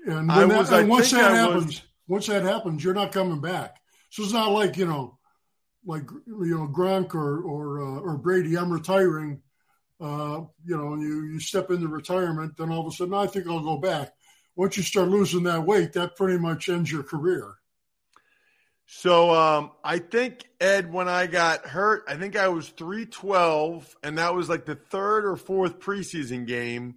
And, 0.06 0.30
that, 0.30 0.48
was, 0.48 0.70
and 0.70 0.88
once 0.88 1.10
that 1.12 1.30
I 1.30 1.36
happens, 1.36 1.66
was... 1.66 1.82
once 2.08 2.26
that 2.26 2.42
happens, 2.42 2.82
you're 2.82 2.94
not 2.94 3.12
coming 3.12 3.40
back. 3.40 3.76
So 4.10 4.22
it's 4.22 4.32
not 4.32 4.52
like 4.52 4.76
you 4.76 4.86
know, 4.86 5.18
like 5.84 6.08
you 6.26 6.58
know 6.58 6.68
Gronk 6.68 7.14
or 7.14 7.42
or 7.42 7.82
uh, 7.82 8.00
or 8.00 8.16
Brady. 8.16 8.56
I'm 8.56 8.72
retiring. 8.72 9.42
Uh, 10.00 10.44
you 10.64 10.76
know, 10.76 10.96
you 10.96 11.24
you 11.24 11.40
step 11.40 11.70
into 11.70 11.88
retirement, 11.88 12.56
then 12.56 12.70
all 12.70 12.80
of 12.80 12.92
a 12.92 12.96
sudden 12.96 13.14
I 13.14 13.26
think 13.26 13.46
I'll 13.46 13.60
go 13.60 13.76
back. 13.76 14.12
Once 14.56 14.76
you 14.76 14.82
start 14.82 15.08
losing 15.08 15.44
that 15.44 15.64
weight, 15.64 15.92
that 15.94 16.16
pretty 16.16 16.38
much 16.38 16.68
ends 16.68 16.90
your 16.90 17.02
career. 17.02 17.54
So 18.86 19.34
um, 19.34 19.70
I 19.82 19.98
think 19.98 20.44
Ed, 20.60 20.92
when 20.92 21.08
I 21.08 21.26
got 21.26 21.66
hurt, 21.66 22.04
I 22.08 22.16
think 22.16 22.36
I 22.36 22.48
was 22.48 22.68
three 22.68 23.06
twelve, 23.06 23.96
and 24.02 24.18
that 24.18 24.34
was 24.34 24.48
like 24.48 24.66
the 24.66 24.74
third 24.74 25.24
or 25.24 25.36
fourth 25.36 25.78
preseason 25.78 26.46
game. 26.46 26.96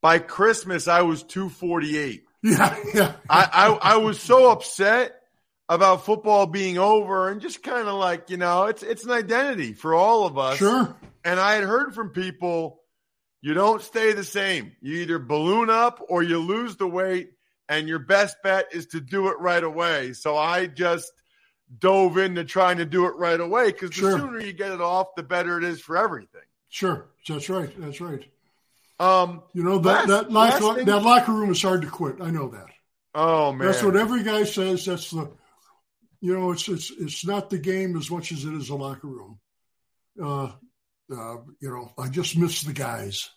By 0.00 0.18
Christmas, 0.18 0.88
I 0.88 1.02
was 1.02 1.22
two 1.22 1.48
forty 1.48 1.98
eight. 1.98 2.24
Yeah, 2.42 2.76
yeah. 2.94 3.12
I, 3.28 3.48
I 3.52 3.94
I 3.94 3.96
was 3.96 4.20
so 4.20 4.50
upset 4.50 5.21
about 5.68 6.04
football 6.04 6.46
being 6.46 6.78
over, 6.78 7.28
and 7.28 7.40
just 7.40 7.62
kind 7.62 7.88
of 7.88 7.94
like 7.94 8.30
you 8.30 8.36
know, 8.36 8.66
it's 8.66 8.82
it's 8.82 9.04
an 9.04 9.10
identity 9.10 9.72
for 9.72 9.94
all 9.94 10.26
of 10.26 10.38
us. 10.38 10.58
Sure. 10.58 10.96
And 11.24 11.38
I 11.38 11.54
had 11.54 11.64
heard 11.64 11.94
from 11.94 12.10
people, 12.10 12.80
you 13.40 13.54
don't 13.54 13.80
stay 13.80 14.12
the 14.12 14.24
same. 14.24 14.72
You 14.80 14.98
either 14.98 15.18
balloon 15.18 15.70
up 15.70 16.04
or 16.08 16.22
you 16.22 16.38
lose 16.38 16.76
the 16.76 16.88
weight, 16.88 17.30
and 17.68 17.88
your 17.88 18.00
best 18.00 18.36
bet 18.42 18.66
is 18.72 18.86
to 18.88 19.00
do 19.00 19.28
it 19.28 19.38
right 19.38 19.62
away. 19.62 20.12
So 20.12 20.36
I 20.36 20.66
just 20.66 21.12
dove 21.78 22.18
into 22.18 22.44
trying 22.44 22.78
to 22.78 22.84
do 22.84 23.06
it 23.06 23.16
right 23.16 23.40
away 23.40 23.66
because 23.66 23.94
sure. 23.94 24.12
the 24.12 24.18
sooner 24.18 24.40
you 24.40 24.52
get 24.52 24.72
it 24.72 24.80
off, 24.80 25.14
the 25.16 25.22
better 25.22 25.58
it 25.58 25.64
is 25.64 25.80
for 25.80 25.96
everything. 25.96 26.42
Sure, 26.68 27.06
that's 27.28 27.48
right. 27.48 27.72
That's 27.78 28.00
right. 28.00 28.24
Um, 28.98 29.42
you 29.52 29.64
know 29.64 29.78
that 29.78 30.08
last, 30.08 30.08
that 30.08 30.32
locker, 30.32 30.84
that 30.84 31.02
locker 31.02 31.32
room 31.32 31.50
is 31.50 31.62
hard 31.62 31.82
to 31.82 31.88
quit. 31.88 32.16
I 32.20 32.30
know 32.30 32.48
that. 32.48 32.66
Oh 33.14 33.52
man, 33.52 33.66
that's 33.66 33.82
what 33.82 33.96
every 33.96 34.22
guy 34.22 34.44
says. 34.44 34.84
That's 34.84 35.10
the, 35.10 35.30
you 36.22 36.38
know, 36.38 36.52
it's 36.52 36.68
it's 36.68 36.90
it's 36.98 37.26
not 37.26 37.50
the 37.50 37.58
game 37.58 37.96
as 37.96 38.08
much 38.08 38.30
as 38.30 38.44
it 38.44 38.54
is 38.54 38.68
the 38.68 38.76
locker 38.76 39.08
room. 39.08 39.40
Uh, 40.22 40.52
uh, 41.12 41.36
you 41.60 41.68
know, 41.68 41.92
I 41.98 42.08
just 42.08 42.38
miss 42.38 42.62
the 42.62 42.72
guys, 42.72 43.28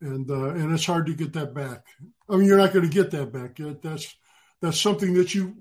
and 0.00 0.28
uh, 0.28 0.50
and 0.50 0.74
it's 0.74 0.84
hard 0.84 1.06
to 1.06 1.14
get 1.14 1.34
that 1.34 1.54
back. 1.54 1.84
I 2.28 2.36
mean, 2.36 2.46
you're 2.46 2.58
not 2.58 2.72
going 2.72 2.88
to 2.88 2.94
get 2.94 3.12
that 3.12 3.32
back. 3.32 3.58
That's 3.80 4.12
that's 4.60 4.80
something 4.80 5.14
that 5.14 5.36
you 5.36 5.54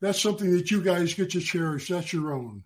that's 0.00 0.22
something 0.22 0.50
that 0.56 0.70
you 0.70 0.82
guys 0.82 1.12
get 1.12 1.30
to 1.32 1.40
cherish. 1.40 1.88
That's 1.88 2.14
your 2.14 2.32
own. 2.32 2.64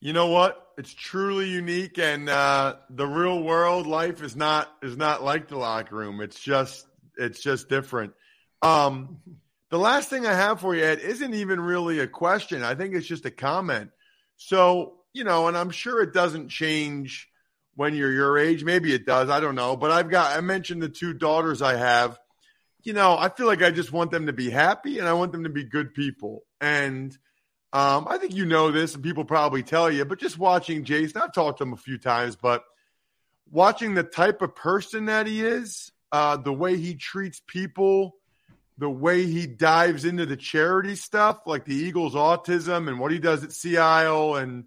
You 0.00 0.12
know 0.12 0.26
what? 0.26 0.60
It's 0.76 0.92
truly 0.92 1.50
unique, 1.50 1.98
and 1.98 2.28
uh, 2.28 2.76
the 2.90 3.06
real 3.06 3.44
world 3.44 3.86
life 3.86 4.24
is 4.24 4.34
not 4.34 4.68
is 4.82 4.96
not 4.96 5.22
like 5.22 5.46
the 5.46 5.56
locker 5.56 5.94
room. 5.94 6.20
It's 6.20 6.40
just 6.40 6.84
it's 7.16 7.40
just 7.40 7.68
different. 7.68 8.12
Um, 8.60 9.20
the 9.70 9.78
last 9.78 10.08
thing 10.08 10.26
I 10.26 10.34
have 10.34 10.60
for 10.60 10.74
you, 10.74 10.84
Ed, 10.84 11.00
isn't 11.00 11.34
even 11.34 11.60
really 11.60 11.98
a 11.98 12.06
question. 12.06 12.62
I 12.62 12.74
think 12.74 12.94
it's 12.94 13.06
just 13.06 13.26
a 13.26 13.30
comment. 13.30 13.90
So 14.36 14.94
you 15.12 15.24
know, 15.24 15.48
and 15.48 15.56
I'm 15.56 15.70
sure 15.70 16.02
it 16.02 16.12
doesn't 16.12 16.48
change 16.48 17.28
when 17.74 17.94
you're 17.94 18.12
your 18.12 18.38
age. 18.38 18.62
Maybe 18.62 18.92
it 18.92 19.06
does. 19.06 19.30
I 19.30 19.40
don't 19.40 19.54
know. 19.54 19.76
But 19.76 19.90
I've 19.90 20.10
got 20.10 20.36
I 20.36 20.40
mentioned 20.40 20.82
the 20.82 20.88
two 20.88 21.14
daughters 21.14 21.62
I 21.62 21.76
have 21.76 22.18
you 22.88 22.92
know, 22.92 23.16
I 23.18 23.28
feel 23.28 23.46
like 23.46 23.62
I 23.62 23.70
just 23.70 23.92
want 23.92 24.10
them 24.10 24.26
to 24.26 24.32
be 24.32 24.50
happy 24.50 24.98
and 24.98 25.08
I 25.08 25.12
want 25.12 25.32
them 25.32 25.44
to 25.44 25.50
be 25.50 25.64
good 25.64 25.94
people. 25.94 26.44
And 26.60 27.12
um, 27.72 28.06
I 28.08 28.18
think 28.18 28.34
you 28.34 28.46
know 28.46 28.70
this, 28.70 28.94
and 28.94 29.04
people 29.04 29.24
probably 29.24 29.62
tell 29.62 29.90
you, 29.90 30.04
but 30.04 30.18
just 30.18 30.38
watching 30.38 30.84
Jason, 30.84 31.20
I've 31.20 31.34
talked 31.34 31.58
to 31.58 31.64
him 31.64 31.72
a 31.72 31.76
few 31.76 31.98
times, 31.98 32.36
but 32.36 32.64
watching 33.50 33.94
the 33.94 34.02
type 34.02 34.40
of 34.42 34.54
person 34.54 35.06
that 35.06 35.26
he 35.26 35.44
is, 35.44 35.92
uh, 36.12 36.38
the 36.38 36.52
way 36.52 36.78
he 36.78 36.94
treats 36.94 37.42
people, 37.46 38.14
the 38.78 38.88
way 38.88 39.26
he 39.26 39.46
dives 39.46 40.04
into 40.04 40.24
the 40.24 40.36
charity 40.36 40.94
stuff, 40.94 41.40
like 41.46 41.64
the 41.64 41.74
Eagles 41.74 42.14
autism 42.14 42.88
and 42.88 43.00
what 43.00 43.10
he 43.10 43.18
does 43.18 43.42
at 43.42 43.52
Sea 43.52 43.76
Isle 43.76 44.36
and 44.36 44.64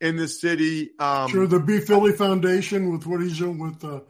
in 0.00 0.16
the 0.16 0.28
city. 0.28 0.90
Um, 0.98 1.30
sure, 1.30 1.46
the 1.46 1.58
Be 1.58 1.80
Philly 1.80 2.12
Foundation 2.12 2.92
with 2.92 3.06
what 3.06 3.22
he's 3.22 3.38
doing 3.38 3.58
with 3.58 3.82
uh, 3.82 4.00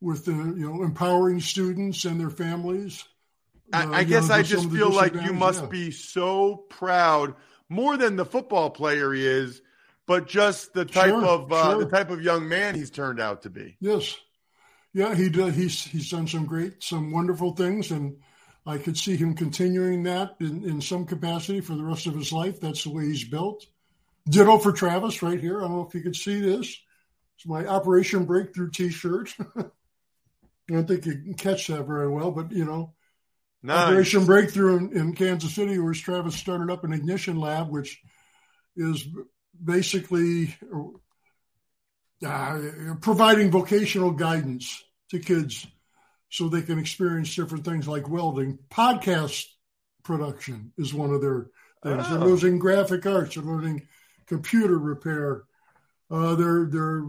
with 0.00 0.24
the 0.24 0.32
you 0.32 0.70
know 0.70 0.82
empowering 0.82 1.40
students 1.40 2.04
and 2.04 2.20
their 2.20 2.30
families. 2.30 3.04
Uh, 3.72 3.88
I, 3.90 3.98
I 3.98 4.04
guess 4.04 4.28
know, 4.28 4.36
I 4.36 4.42
just 4.42 4.70
feel 4.70 4.90
like 4.90 5.14
you 5.14 5.32
must 5.32 5.62
yeah. 5.62 5.68
be 5.68 5.90
so 5.90 6.56
proud, 6.68 7.34
more 7.68 7.96
than 7.96 8.14
the 8.14 8.24
football 8.24 8.70
player 8.70 9.12
he 9.12 9.26
is, 9.26 9.60
but 10.06 10.28
just 10.28 10.72
the 10.72 10.84
type 10.84 11.08
sure, 11.08 11.24
of 11.24 11.52
uh, 11.52 11.72
sure. 11.72 11.84
the 11.84 11.90
type 11.90 12.10
of 12.10 12.22
young 12.22 12.48
man 12.48 12.76
he's 12.76 12.90
turned 12.90 13.20
out 13.20 13.42
to 13.42 13.50
be. 13.50 13.76
Yes, 13.80 14.16
yeah, 14.92 15.16
he 15.16 15.30
does. 15.30 15.56
He's 15.56 15.84
he's 15.84 16.10
done 16.10 16.28
some 16.28 16.46
great, 16.46 16.80
some 16.82 17.10
wonderful 17.10 17.56
things, 17.56 17.90
and 17.90 18.18
I 18.66 18.78
could 18.78 18.96
see 18.96 19.16
him 19.16 19.34
continuing 19.34 20.04
that 20.04 20.36
in, 20.40 20.64
in 20.64 20.80
some 20.80 21.04
capacity 21.04 21.60
for 21.60 21.74
the 21.74 21.84
rest 21.84 22.06
of 22.06 22.14
his 22.14 22.32
life. 22.32 22.60
That's 22.60 22.84
the 22.84 22.90
way 22.90 23.04
he's 23.04 23.24
built. 23.24 23.66
Ditto 24.28 24.58
for 24.58 24.72
Travis 24.72 25.22
right 25.22 25.38
here. 25.38 25.58
I 25.58 25.62
don't 25.62 25.72
know 25.72 25.86
if 25.86 25.94
you 25.94 26.00
could 26.00 26.16
see 26.16 26.40
this. 26.40 26.74
It's 27.36 27.46
my 27.46 27.66
Operation 27.66 28.24
Breakthrough 28.24 28.70
T-shirt. 28.70 29.34
I 29.56 29.64
don't 30.72 30.88
think 30.88 31.04
you 31.04 31.12
can 31.12 31.34
catch 31.34 31.66
that 31.66 31.86
very 31.86 32.08
well, 32.08 32.30
but 32.30 32.52
you 32.52 32.64
know, 32.64 32.94
nice. 33.62 33.88
Operation 33.88 34.24
Breakthrough 34.24 34.76
in, 34.78 34.96
in, 34.96 35.14
Kansas 35.14 35.54
City, 35.54 35.78
where 35.78 35.92
Travis 35.92 36.36
started 36.36 36.70
up 36.70 36.84
an 36.84 36.94
ignition 36.94 37.36
lab, 37.36 37.68
which 37.68 38.00
is 38.76 39.06
basically 39.62 40.56
uh, 42.26 42.58
providing 43.02 43.50
vocational 43.50 44.12
guidance 44.12 44.82
to 45.10 45.18
kids 45.18 45.66
so 46.34 46.48
they 46.48 46.62
can 46.62 46.80
experience 46.80 47.32
different 47.36 47.64
things 47.64 47.86
like 47.86 48.08
welding. 48.08 48.58
Podcast 48.68 49.46
production 50.02 50.72
is 50.76 50.92
one 50.92 51.10
of 51.10 51.20
their 51.20 51.46
things. 51.84 52.04
Oh. 52.08 52.10
They're 52.10 52.28
losing 52.28 52.58
graphic 52.58 53.06
arts. 53.06 53.36
They're 53.36 53.44
learning 53.44 53.86
computer 54.26 54.76
repair. 54.76 55.44
Uh, 56.10 56.34
they're 56.34 56.66
they're 56.66 57.04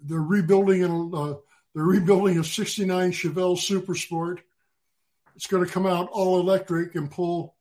they're 0.00 0.20
rebuilding 0.20 0.84
a 0.84 1.10
uh, 1.10 1.34
they're 1.74 1.82
rebuilding 1.82 2.38
a 2.38 2.44
'69 2.44 3.10
Chevelle 3.10 3.58
Super 3.58 3.96
Sport. 3.96 4.42
It's 5.34 5.48
going 5.48 5.66
to 5.66 5.72
come 5.72 5.86
out 5.86 6.10
all 6.12 6.38
electric 6.38 6.94
and 6.94 7.10
pull 7.10 7.56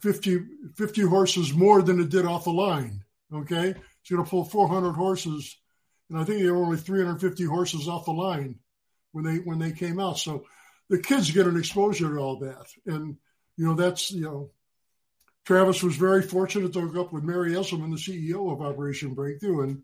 50, 0.00 0.40
50 0.74 1.02
horses 1.02 1.54
more 1.54 1.80
than 1.80 2.00
it 2.00 2.10
did 2.10 2.26
off 2.26 2.44
the 2.44 2.50
line. 2.50 3.02
Okay, 3.32 3.70
it's 3.70 4.10
going 4.10 4.22
to 4.22 4.28
pull 4.28 4.44
400 4.44 4.92
horses, 4.92 5.56
and 6.10 6.18
I 6.18 6.24
think 6.24 6.42
there 6.42 6.52
were 6.52 6.64
only 6.64 6.76
350 6.76 7.44
horses 7.44 7.88
off 7.88 8.04
the 8.04 8.12
line 8.12 8.58
when 9.14 9.24
they 9.24 9.36
when 9.36 9.58
they 9.58 9.72
came 9.72 10.00
out. 10.00 10.18
So 10.18 10.44
the 10.90 10.98
kids 10.98 11.30
get 11.30 11.46
an 11.46 11.56
exposure 11.56 12.08
to 12.08 12.18
all 12.18 12.40
that, 12.40 12.66
and 12.86 13.16
you 13.56 13.66
know 13.66 13.74
that's 13.74 14.10
you 14.10 14.22
know 14.22 14.50
Travis 15.46 15.82
was 15.82 15.96
very 15.96 16.22
fortunate 16.22 16.72
to 16.72 16.80
hook 16.80 16.96
up 16.96 17.12
with 17.12 17.22
Mary 17.22 17.52
Esselman, 17.52 17.90
the 17.90 17.96
CEO 17.96 18.52
of 18.52 18.60
Operation 18.60 19.14
Breakthrough, 19.14 19.62
and 19.62 19.82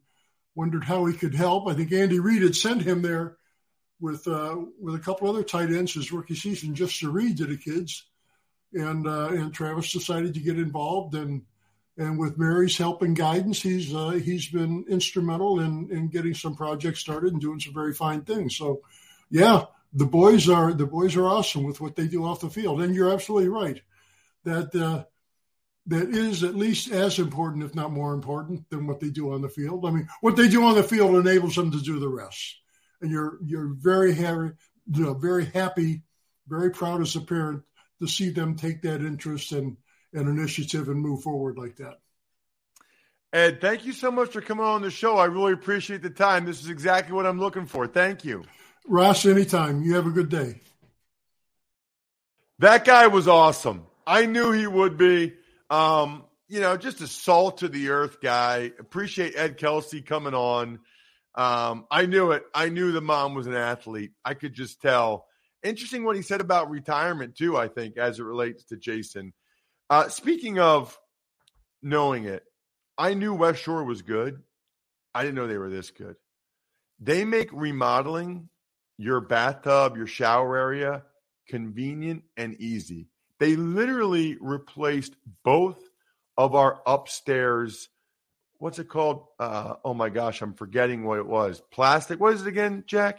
wondered 0.54 0.84
how 0.84 1.04
he 1.04 1.14
could 1.14 1.34
help. 1.34 1.68
I 1.68 1.74
think 1.74 1.92
Andy 1.92 2.18
Reid 2.18 2.42
had 2.42 2.56
sent 2.56 2.82
him 2.82 3.02
there 3.02 3.36
with 4.00 4.26
uh, 4.26 4.56
with 4.80 4.96
a 4.96 5.04
couple 5.04 5.28
other 5.28 5.44
tight 5.44 5.70
ends 5.70 5.94
his 5.94 6.12
rookie 6.12 6.34
season 6.34 6.74
just 6.74 6.98
to 7.00 7.10
read 7.10 7.36
to 7.36 7.46
the 7.46 7.56
kids, 7.56 8.06
and 8.74 9.06
uh, 9.06 9.28
and 9.28 9.54
Travis 9.54 9.92
decided 9.92 10.34
to 10.34 10.40
get 10.40 10.58
involved 10.58 11.14
and 11.14 11.42
and 12.00 12.18
with 12.18 12.38
Mary's 12.38 12.78
help 12.78 13.02
and 13.02 13.14
guidance, 13.14 13.60
he's 13.60 13.94
uh, 13.94 14.10
he's 14.10 14.48
been 14.48 14.86
instrumental 14.88 15.60
in 15.60 15.90
in 15.90 16.08
getting 16.08 16.32
some 16.32 16.56
projects 16.56 17.00
started 17.00 17.32
and 17.32 17.42
doing 17.42 17.60
some 17.60 17.74
very 17.74 17.92
fine 17.92 18.22
things. 18.22 18.56
So, 18.56 18.80
yeah, 19.30 19.64
the 19.92 20.06
boys 20.06 20.48
are 20.48 20.72
the 20.72 20.86
boys 20.86 21.16
are 21.16 21.26
awesome 21.26 21.64
with 21.64 21.80
what 21.80 21.96
they 21.96 22.06
do 22.06 22.24
off 22.24 22.40
the 22.40 22.50
field, 22.50 22.82
and 22.82 22.94
you're 22.94 23.12
absolutely 23.12 23.48
right 23.48 23.80
that 24.44 24.74
uh, 24.74 25.04
that 25.86 26.08
is 26.10 26.44
at 26.44 26.54
least 26.54 26.90
as 26.90 27.18
important, 27.18 27.64
if 27.64 27.74
not 27.74 27.92
more 27.92 28.14
important, 28.14 28.68
than 28.70 28.86
what 28.86 29.00
they 29.00 29.10
do 29.10 29.32
on 29.32 29.42
the 29.42 29.48
field. 29.48 29.84
I 29.84 29.90
mean, 29.90 30.08
what 30.20 30.36
they 30.36 30.48
do 30.48 30.64
on 30.64 30.74
the 30.74 30.82
field 30.82 31.16
enables 31.16 31.56
them 31.56 31.70
to 31.72 31.80
do 31.80 31.98
the 31.98 32.08
rest. 32.08 32.56
And 33.00 33.10
you're 33.10 33.38
you're 33.44 33.74
very 33.74 34.14
happy, 34.14 34.52
you 34.92 35.04
know, 35.04 35.14
very 35.14 35.46
happy, 35.46 36.02
very 36.48 36.70
proud 36.70 37.00
as 37.00 37.16
a 37.16 37.20
parent 37.20 37.62
to 38.00 38.06
see 38.06 38.30
them 38.30 38.56
take 38.56 38.82
that 38.82 39.00
interest 39.00 39.52
and, 39.52 39.76
and 40.12 40.28
initiative 40.28 40.88
and 40.88 41.00
move 41.00 41.22
forward 41.22 41.58
like 41.58 41.76
that. 41.76 41.98
Ed, 43.32 43.60
thank 43.60 43.84
you 43.84 43.92
so 43.92 44.10
much 44.10 44.30
for 44.30 44.40
coming 44.40 44.64
on 44.64 44.82
the 44.82 44.90
show. 44.90 45.16
I 45.16 45.26
really 45.26 45.52
appreciate 45.52 46.02
the 46.02 46.10
time. 46.10 46.44
This 46.44 46.60
is 46.60 46.68
exactly 46.68 47.14
what 47.14 47.26
I'm 47.26 47.38
looking 47.38 47.66
for. 47.66 47.86
Thank 47.86 48.24
you. 48.24 48.44
Ross, 48.86 49.26
anytime. 49.26 49.82
You 49.82 49.94
have 49.94 50.06
a 50.06 50.10
good 50.10 50.28
day. 50.28 50.60
That 52.58 52.84
guy 52.84 53.06
was 53.06 53.28
awesome. 53.28 53.86
I 54.06 54.26
knew 54.26 54.52
he 54.52 54.66
would 54.66 54.96
be. 54.96 55.34
Um, 55.70 56.24
you 56.48 56.60
know, 56.60 56.76
just 56.76 57.00
a 57.00 57.06
salt 57.06 57.58
to 57.58 57.68
the 57.68 57.90
earth 57.90 58.20
guy. 58.20 58.72
Appreciate 58.78 59.34
Ed 59.36 59.56
Kelce 59.56 60.04
coming 60.04 60.34
on. 60.34 60.80
Um, 61.36 61.86
I 61.90 62.06
knew 62.06 62.32
it. 62.32 62.42
I 62.52 62.68
knew 62.68 62.90
the 62.90 63.00
mom 63.00 63.34
was 63.34 63.46
an 63.46 63.54
athlete. 63.54 64.10
I 64.24 64.34
could 64.34 64.52
just 64.52 64.82
tell. 64.82 65.26
Interesting 65.62 66.04
what 66.04 66.16
he 66.16 66.22
said 66.22 66.40
about 66.40 66.70
retirement 66.70 67.36
too. 67.36 67.56
I 67.56 67.68
think 67.68 67.96
as 67.96 68.18
it 68.18 68.24
relates 68.24 68.64
to 68.64 68.76
Jason. 68.76 69.32
Uh, 69.88 70.08
speaking 70.08 70.58
of 70.58 70.98
knowing 71.82 72.24
it, 72.24 72.42
I 72.98 73.14
knew 73.14 73.32
West 73.32 73.62
Shore 73.62 73.84
was 73.84 74.02
good. 74.02 74.42
I 75.14 75.22
didn't 75.22 75.36
know 75.36 75.46
they 75.46 75.58
were 75.58 75.70
this 75.70 75.90
good. 75.90 76.16
They 76.98 77.24
make 77.24 77.50
remodeling 77.52 78.48
your 79.00 79.20
bathtub, 79.20 79.96
your 79.96 80.06
shower 80.06 80.56
area 80.56 81.02
convenient 81.48 82.22
and 82.36 82.54
easy. 82.60 83.08
They 83.38 83.56
literally 83.56 84.36
replaced 84.40 85.14
both 85.42 85.78
of 86.36 86.54
our 86.54 86.80
upstairs. 86.86 87.88
What's 88.58 88.78
it 88.78 88.88
called? 88.88 89.24
Uh, 89.38 89.74
oh 89.84 89.94
my 89.94 90.10
gosh, 90.10 90.42
I'm 90.42 90.54
forgetting 90.54 91.04
what 91.04 91.18
it 91.18 91.26
was. 91.26 91.62
Plastic. 91.72 92.20
What 92.20 92.34
is 92.34 92.42
it 92.42 92.48
again, 92.48 92.84
Jack? 92.86 93.18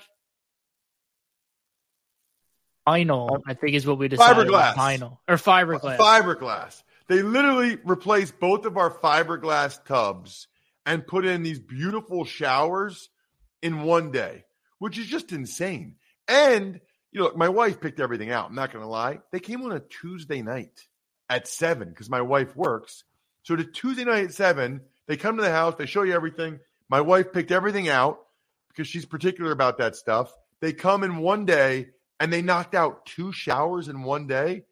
Vinyl, 2.87 3.41
I 3.47 3.53
think 3.55 3.75
is 3.75 3.85
what 3.85 3.97
we 3.97 4.07
decided. 4.07 4.47
Fiberglass. 4.47 4.73
Vinyl 4.73 5.17
or 5.27 5.35
fiberglass. 5.35 5.97
Fiberglass. 5.97 6.83
They 7.07 7.23
literally 7.23 7.77
replaced 7.83 8.39
both 8.39 8.65
of 8.65 8.77
our 8.77 8.91
fiberglass 8.91 9.83
tubs 9.83 10.47
and 10.85 11.05
put 11.05 11.25
in 11.25 11.43
these 11.43 11.59
beautiful 11.59 12.23
showers 12.23 13.09
in 13.61 13.83
one 13.83 14.11
day, 14.11 14.45
which 14.81 14.97
is 14.97 15.05
just 15.05 15.31
insane. 15.31 15.95
And 16.27 16.81
you 17.11 17.21
know, 17.21 17.31
my 17.35 17.49
wife 17.49 17.79
picked 17.79 17.99
everything 17.99 18.31
out. 18.31 18.49
I'm 18.49 18.55
not 18.55 18.73
going 18.73 18.83
to 18.83 18.89
lie. 18.89 19.19
They 19.31 19.39
came 19.39 19.61
on 19.61 19.71
a 19.71 19.79
Tuesday 19.79 20.41
night 20.41 20.87
at 21.29 21.47
seven 21.47 21.89
because 21.89 22.09
my 22.09 22.21
wife 22.21 22.55
works. 22.55 23.03
So 23.43 23.55
the 23.55 23.63
Tuesday 23.63 24.05
night 24.05 24.25
at 24.25 24.33
seven, 24.33 24.81
they 25.07 25.17
come 25.17 25.37
to 25.37 25.43
the 25.43 25.51
house, 25.51 25.75
they 25.77 25.85
show 25.85 26.01
you 26.01 26.13
everything. 26.13 26.59
My 26.89 27.01
wife 27.01 27.31
picked 27.31 27.51
everything 27.51 27.89
out 27.89 28.21
because 28.69 28.87
she's 28.87 29.05
particular 29.05 29.51
about 29.51 29.77
that 29.77 29.95
stuff. 29.95 30.33
They 30.61 30.73
come 30.73 31.03
in 31.03 31.17
one 31.17 31.45
day 31.45 31.89
and 32.19 32.33
they 32.33 32.41
knocked 32.41 32.73
out 32.73 33.05
two 33.05 33.31
showers 33.31 33.87
in 33.87 34.01
one 34.01 34.25
day. 34.25 34.63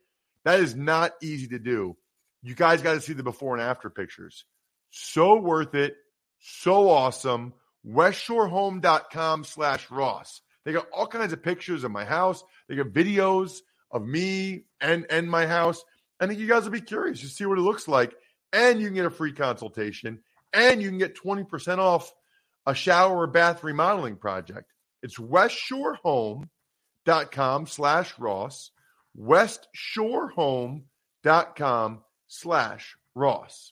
That 0.43 0.60
is 0.60 0.76
not 0.76 1.12
easy 1.22 1.50
to 1.50 1.60
do. 1.60 1.95
You 2.41 2.56
guys 2.56 2.82
got 2.82 2.93
to 2.93 3.02
see 3.02 3.13
the 3.13 3.22
before 3.22 3.54
and 3.54 3.62
after 3.62 3.91
pictures. 3.91 4.43
So 4.89 5.36
worth 5.39 5.76
it. 5.76 5.93
So 6.39 6.89
awesome. 6.89 7.54
WestShoreHome.com 7.88 9.44
slash 9.44 9.89
Ross. 9.89 10.42
They 10.65 10.74
got 10.74 10.88
all 10.96 11.08
kinds 11.08 11.34
of 11.34 11.44
pictures 11.44 11.84
of 11.84 11.92
my 11.92 12.06
house. 12.06 12.44
They 12.68 12.76
got 12.76 12.88
videos 12.88 13.60
of 13.92 14.06
me 14.06 14.65
and 14.82 15.06
and 15.10 15.30
my 15.30 15.48
house. 15.48 15.84
I 16.20 16.28
think 16.28 16.39
you 16.39 16.48
guys 16.48 16.63
will 16.63 16.72
be 16.72 16.82
curious 16.82 17.22
to 17.22 17.28
see 17.28 17.46
what 17.46 17.58
it 17.58 17.62
looks 17.62 17.88
like. 17.88 18.13
And 18.52 18.82
you 18.82 18.88
can 18.88 18.96
get 18.96 19.06
a 19.06 19.12
free 19.12 19.32
consultation 19.32 20.20
and 20.54 20.82
you 20.82 20.89
can 20.89 20.98
get 20.98 21.15
20% 21.15 21.78
off 21.78 22.13
a 22.65 22.76
shower 22.76 23.20
or 23.20 23.28
bath 23.28 23.63
remodeling 23.63 24.18
project. 24.18 24.74
It's 25.02 25.18
westshorehome.com 25.18 27.68
slash 27.68 28.20
Ross, 28.20 28.72
westshorehome.com 29.18 32.04
slash 32.28 32.98
Ross. 33.15 33.72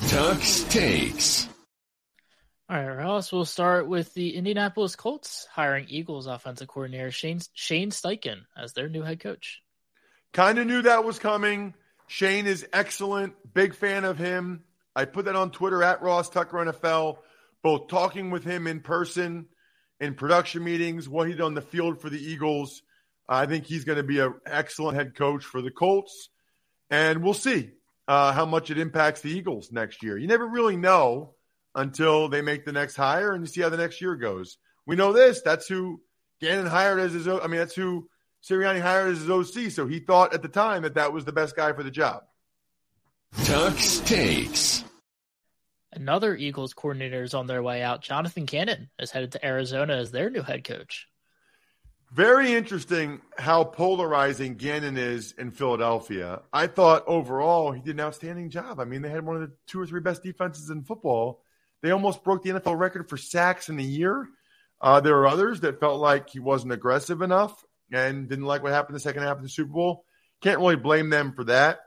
Tux 0.00 0.70
takes. 0.70 1.48
All 2.68 2.76
right, 2.76 2.96
Ross. 2.96 3.32
We'll 3.32 3.44
start 3.44 3.86
with 3.88 4.12
the 4.14 4.36
Indianapolis 4.36 4.96
Colts 4.96 5.46
hiring 5.52 5.86
Eagles 5.88 6.26
offensive 6.26 6.68
coordinator 6.68 7.10
Shane 7.10 7.40
Shane 7.54 7.90
Steichen 7.90 8.40
as 8.56 8.72
their 8.72 8.88
new 8.88 9.02
head 9.02 9.20
coach. 9.20 9.62
Kind 10.32 10.58
of 10.58 10.66
knew 10.66 10.82
that 10.82 11.04
was 11.04 11.18
coming. 11.18 11.74
Shane 12.08 12.46
is 12.46 12.66
excellent. 12.72 13.34
Big 13.54 13.74
fan 13.74 14.04
of 14.04 14.18
him. 14.18 14.64
I 14.94 15.04
put 15.04 15.26
that 15.26 15.36
on 15.36 15.50
Twitter 15.50 15.82
at 15.82 16.02
Ross 16.02 16.28
Tucker 16.28 16.58
NFL. 16.58 17.18
Both 17.62 17.88
talking 17.88 18.30
with 18.30 18.44
him 18.44 18.66
in 18.66 18.80
person, 18.80 19.46
in 20.00 20.14
production 20.14 20.62
meetings, 20.62 21.08
what 21.08 21.26
he 21.26 21.34
did 21.34 21.42
on 21.42 21.54
the 21.54 21.62
field 21.62 22.00
for 22.00 22.10
the 22.10 22.20
Eagles. 22.20 22.82
I 23.28 23.46
think 23.46 23.64
he's 23.64 23.84
going 23.84 23.98
to 23.98 24.04
be 24.04 24.20
an 24.20 24.34
excellent 24.44 24.96
head 24.96 25.14
coach 25.14 25.44
for 25.44 25.62
the 25.62 25.70
Colts, 25.70 26.28
and 26.90 27.22
we'll 27.22 27.34
see 27.34 27.70
uh, 28.08 28.32
how 28.32 28.46
much 28.46 28.70
it 28.70 28.78
impacts 28.78 29.20
the 29.20 29.30
Eagles 29.30 29.72
next 29.72 30.02
year. 30.02 30.16
You 30.16 30.26
never 30.26 30.46
really 30.46 30.76
know 30.76 31.34
until 31.74 32.28
they 32.28 32.42
make 32.42 32.64
the 32.64 32.72
next 32.72 32.96
hire 32.96 33.32
and 33.32 33.42
you 33.42 33.46
see 33.46 33.60
how 33.60 33.68
the 33.68 33.76
next 33.76 34.00
year 34.00 34.16
goes. 34.16 34.58
We 34.86 34.96
know 34.96 35.12
this. 35.12 35.42
That's 35.42 35.66
who 35.66 36.00
Gannon 36.40 36.66
hired 36.66 37.00
as 37.00 37.12
his. 37.12 37.26
I 37.28 37.46
mean, 37.46 37.58
that's 37.58 37.74
who 37.74 38.08
Sirianni 38.48 38.80
hired 38.80 39.12
as 39.12 39.20
his 39.20 39.30
OC. 39.30 39.70
So 39.70 39.86
he 39.86 39.98
thought 39.98 40.34
at 40.34 40.42
the 40.42 40.48
time 40.48 40.82
that 40.82 40.94
that 40.94 41.12
was 41.12 41.24
the 41.24 41.32
best 41.32 41.56
guy 41.56 41.72
for 41.72 41.82
the 41.82 41.90
job. 41.90 42.22
Tux 43.34 44.04
takes. 44.06 44.84
Another 45.92 46.36
Eagles 46.36 46.74
coordinator 46.74 47.22
is 47.22 47.34
on 47.34 47.46
their 47.46 47.62
way 47.62 47.82
out. 47.82 48.02
Jonathan 48.02 48.44
Gannon 48.44 48.90
is 48.98 49.10
headed 49.10 49.32
to 49.32 49.44
Arizona 49.44 49.94
as 49.96 50.10
their 50.10 50.30
new 50.30 50.42
head 50.42 50.62
coach. 50.62 51.08
Very 52.12 52.52
interesting 52.52 53.20
how 53.36 53.64
polarizing 53.64 54.54
Gannon 54.54 54.96
is 54.96 55.32
in 55.36 55.50
Philadelphia. 55.50 56.42
I 56.52 56.66
thought 56.68 57.04
overall 57.06 57.72
he 57.72 57.80
did 57.80 57.96
an 57.96 58.00
outstanding 58.00 58.48
job. 58.48 58.78
I 58.80 58.84
mean, 58.84 59.02
they 59.02 59.10
had 59.10 59.26
one 59.26 59.36
of 59.36 59.42
the 59.42 59.52
two 59.66 59.80
or 59.80 59.86
three 59.86 60.00
best 60.00 60.22
defenses 60.22 60.70
in 60.70 60.84
football. 60.84 61.42
They 61.82 61.90
almost 61.90 62.24
broke 62.24 62.42
the 62.42 62.50
NFL 62.50 62.78
record 62.78 63.08
for 63.08 63.16
sacks 63.16 63.68
in 63.68 63.78
a 63.78 63.82
year. 63.82 64.28
Uh, 64.80 65.00
there 65.00 65.16
are 65.18 65.26
others 65.26 65.60
that 65.60 65.80
felt 65.80 66.00
like 66.00 66.30
he 66.30 66.38
wasn't 66.38 66.72
aggressive 66.72 67.22
enough 67.22 67.64
and 67.92 68.28
didn't 68.28 68.44
like 68.44 68.62
what 68.62 68.72
happened 68.72 68.90
in 68.90 68.94
the 68.94 69.00
second 69.00 69.22
half 69.22 69.36
of 69.36 69.42
the 69.42 69.48
Super 69.48 69.72
Bowl. 69.72 70.04
Can't 70.42 70.58
really 70.58 70.76
blame 70.76 71.10
them 71.10 71.32
for 71.32 71.44
that. 71.44 71.80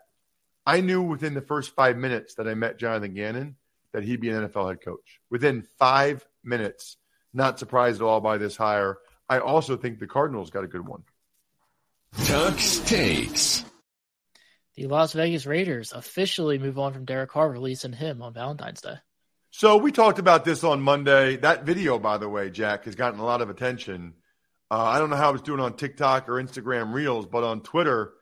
I 0.65 0.81
knew 0.81 1.01
within 1.01 1.33
the 1.33 1.41
first 1.41 1.75
five 1.75 1.97
minutes 1.97 2.35
that 2.35 2.47
I 2.47 2.53
met 2.53 2.77
Jonathan 2.77 3.13
Gannon 3.13 3.55
that 3.93 4.03
he'd 4.03 4.21
be 4.21 4.29
an 4.29 4.47
NFL 4.47 4.69
head 4.69 4.81
coach. 4.81 5.19
Within 5.29 5.63
five 5.77 6.25
minutes, 6.43 6.97
not 7.33 7.59
surprised 7.59 8.01
at 8.01 8.05
all 8.05 8.21
by 8.21 8.37
this 8.37 8.55
hire. 8.55 8.97
I 9.29 9.39
also 9.39 9.77
think 9.77 9.99
the 9.99 10.07
Cardinals 10.07 10.49
got 10.49 10.63
a 10.63 10.67
good 10.67 10.87
one. 10.87 11.03
Tux 12.15 12.85
takes. 12.87 13.63
The 14.75 14.87
Las 14.87 15.13
Vegas 15.13 15.45
Raiders 15.45 15.91
officially 15.91 16.57
move 16.57 16.79
on 16.79 16.93
from 16.93 17.05
Derek 17.05 17.29
Carr, 17.29 17.49
releasing 17.49 17.93
him 17.93 18.21
on 18.21 18.33
Valentine's 18.33 18.81
Day. 18.81 18.95
So 19.51 19.77
we 19.77 19.91
talked 19.91 20.19
about 20.19 20.45
this 20.45 20.63
on 20.63 20.81
Monday. 20.81 21.37
That 21.37 21.65
video, 21.65 21.99
by 21.99 22.17
the 22.17 22.29
way, 22.29 22.49
Jack, 22.49 22.85
has 22.85 22.95
gotten 22.95 23.19
a 23.19 23.25
lot 23.25 23.41
of 23.41 23.49
attention. 23.49 24.13
Uh, 24.71 24.83
I 24.83 24.99
don't 24.99 25.09
know 25.09 25.15
how 25.15 25.33
it's 25.33 25.43
doing 25.43 25.59
on 25.59 25.75
TikTok 25.75 26.29
or 26.29 26.33
Instagram 26.33 26.93
Reels, 26.93 27.25
but 27.25 27.43
on 27.43 27.61
Twitter, 27.61 28.13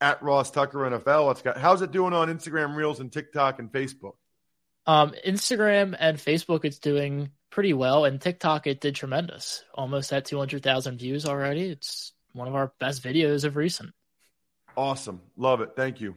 at 0.00 0.22
Ross 0.22 0.50
Tucker 0.50 0.78
NFL, 0.78 1.32
it's 1.32 1.42
got. 1.42 1.58
How's 1.58 1.82
it 1.82 1.90
doing 1.90 2.12
on 2.12 2.28
Instagram 2.28 2.76
Reels 2.76 3.00
and 3.00 3.12
TikTok 3.12 3.58
and 3.58 3.70
Facebook? 3.72 4.14
Um, 4.86 5.14
Instagram 5.26 5.96
and 5.98 6.18
Facebook, 6.18 6.64
it's 6.64 6.78
doing 6.78 7.30
pretty 7.56 7.72
well, 7.72 8.04
and 8.04 8.20
TikTok, 8.20 8.66
it 8.66 8.82
did 8.82 8.94
tremendous. 8.94 9.64
Almost 9.74 10.12
at 10.12 10.26
200,000 10.26 10.98
views 10.98 11.24
already. 11.24 11.70
It's 11.70 12.12
one 12.34 12.48
of 12.48 12.54
our 12.54 12.70
best 12.78 13.02
videos 13.02 13.44
of 13.44 13.56
recent. 13.56 13.94
Awesome. 14.76 15.22
Love 15.38 15.62
it. 15.62 15.70
Thank 15.74 16.02
you. 16.02 16.16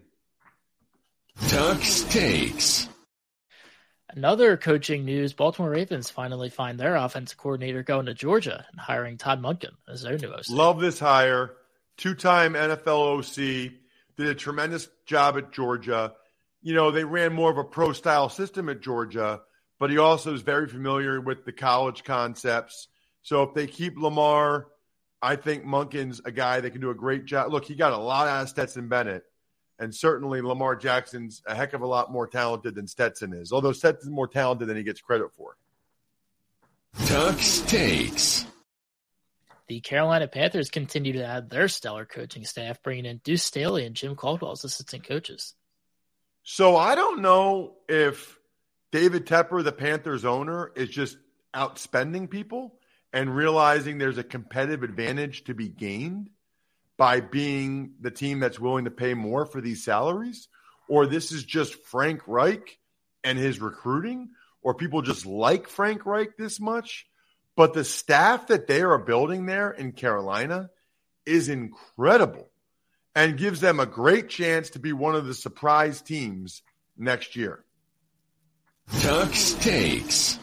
Tux 1.39 2.11
takes. 2.11 2.89
Another 4.09 4.57
coaching 4.57 5.05
news 5.05 5.31
Baltimore 5.31 5.69
Ravens 5.69 6.09
finally 6.09 6.49
find 6.49 6.77
their 6.77 6.97
offensive 6.97 7.37
coordinator 7.37 7.83
going 7.83 8.07
to 8.07 8.13
Georgia 8.13 8.65
and 8.69 8.81
hiring 8.81 9.17
Todd 9.17 9.41
Monken 9.41 9.71
as 9.87 10.01
their 10.01 10.17
new 10.17 10.33
OC. 10.33 10.49
Love 10.49 10.81
this 10.81 10.99
hire. 10.99 11.53
Two 11.95 12.15
time 12.15 12.53
NFL 12.53 13.17
OC. 13.17 13.71
Did 14.17 14.27
a 14.27 14.35
tremendous 14.35 14.89
job 15.05 15.37
at 15.37 15.53
Georgia. 15.53 16.15
You 16.61 16.73
know, 16.73 16.91
they 16.91 17.05
ran 17.05 17.31
more 17.31 17.49
of 17.49 17.57
a 17.57 17.63
pro 17.63 17.93
style 17.93 18.27
system 18.27 18.67
at 18.67 18.81
Georgia, 18.81 19.39
but 19.79 19.89
he 19.89 19.97
also 19.97 20.33
is 20.33 20.41
very 20.41 20.67
familiar 20.67 21.19
with 21.19 21.45
the 21.45 21.51
college 21.53 22.03
concepts. 22.03 22.89
So 23.21 23.43
if 23.43 23.53
they 23.53 23.65
keep 23.65 23.97
Lamar, 23.97 24.67
I 25.21 25.35
think 25.35 25.65
Monken's 25.65 26.21
a 26.23 26.31
guy 26.31 26.59
that 26.59 26.71
can 26.71 26.81
do 26.81 26.89
a 26.89 26.95
great 26.95 27.25
job. 27.25 27.51
Look, 27.51 27.65
he 27.65 27.75
got 27.75 27.93
a 27.93 27.97
lot 27.97 28.27
out 28.27 28.43
of 28.43 28.49
Stetson 28.49 28.87
Bennett. 28.87 29.23
And 29.79 29.95
certainly 29.95 30.41
Lamar 30.41 30.75
Jackson's 30.75 31.41
a 31.47 31.55
heck 31.55 31.73
of 31.73 31.81
a 31.81 31.87
lot 31.87 32.11
more 32.11 32.27
talented 32.27 32.75
than 32.75 32.85
Stetson 32.85 33.33
is, 33.33 33.53
although 33.53 33.71
Stetson's 33.71 34.11
more 34.11 34.27
talented 34.27 34.67
than 34.67 34.75
he 34.75 34.83
gets 34.83 34.99
credit 34.99 35.31
for. 35.33 35.55
Tux 36.97 37.65
takes. 37.65 38.45
The 39.67 39.79
Carolina 39.79 40.27
Panthers 40.27 40.69
continue 40.69 41.13
to 41.13 41.23
add 41.23 41.49
their 41.49 41.67
stellar 41.67 42.03
coaching 42.03 42.43
staff, 42.43 42.81
bringing 42.81 43.05
in 43.05 43.21
Deuce 43.23 43.43
Staley 43.43 43.85
and 43.85 43.95
Jim 43.95 44.15
Caldwell 44.15 44.51
as 44.51 44.63
assistant 44.63 45.07
coaches. 45.07 45.53
So 46.43 46.75
I 46.75 46.95
don't 46.95 47.21
know 47.21 47.75
if 47.87 48.38
David 48.91 49.25
Tepper, 49.25 49.63
the 49.63 49.71
Panthers 49.71 50.25
owner, 50.25 50.71
is 50.75 50.89
just 50.89 51.17
outspending 51.53 52.29
people 52.29 52.75
and 53.13 53.35
realizing 53.35 53.97
there's 53.97 54.17
a 54.17 54.23
competitive 54.23 54.83
advantage 54.83 55.43
to 55.45 55.53
be 55.53 55.67
gained 55.67 56.29
by 56.97 57.21
being 57.21 57.93
the 58.01 58.11
team 58.11 58.39
that's 58.39 58.59
willing 58.59 58.85
to 58.85 58.91
pay 58.91 59.13
more 59.13 59.45
for 59.45 59.61
these 59.61 59.83
salaries, 59.83 60.47
or 60.87 61.05
this 61.05 61.31
is 61.31 61.43
just 61.43 61.81
Frank 61.85 62.21
Reich 62.27 62.77
and 63.23 63.37
his 63.37 63.61
recruiting, 63.61 64.29
or 64.61 64.73
people 64.73 65.01
just 65.01 65.25
like 65.25 65.67
Frank 65.69 66.05
Reich 66.05 66.35
this 66.37 66.59
much. 66.59 67.07
But 67.55 67.73
the 67.73 67.83
staff 67.83 68.47
that 68.47 68.67
they 68.67 68.81
are 68.81 68.97
building 68.97 69.45
there 69.45 69.71
in 69.71 69.91
Carolina 69.91 70.69
is 71.25 71.49
incredible 71.49 72.49
and 73.15 73.37
gives 73.37 73.59
them 73.59 73.79
a 73.79 73.85
great 73.85 74.29
chance 74.29 74.71
to 74.71 74.79
be 74.79 74.93
one 74.93 75.15
of 75.15 75.25
the 75.25 75.33
surprise 75.33 76.01
teams 76.01 76.61
next 76.97 77.35
year. 77.35 77.63
Tux 78.91 79.61
takes. 79.61 80.39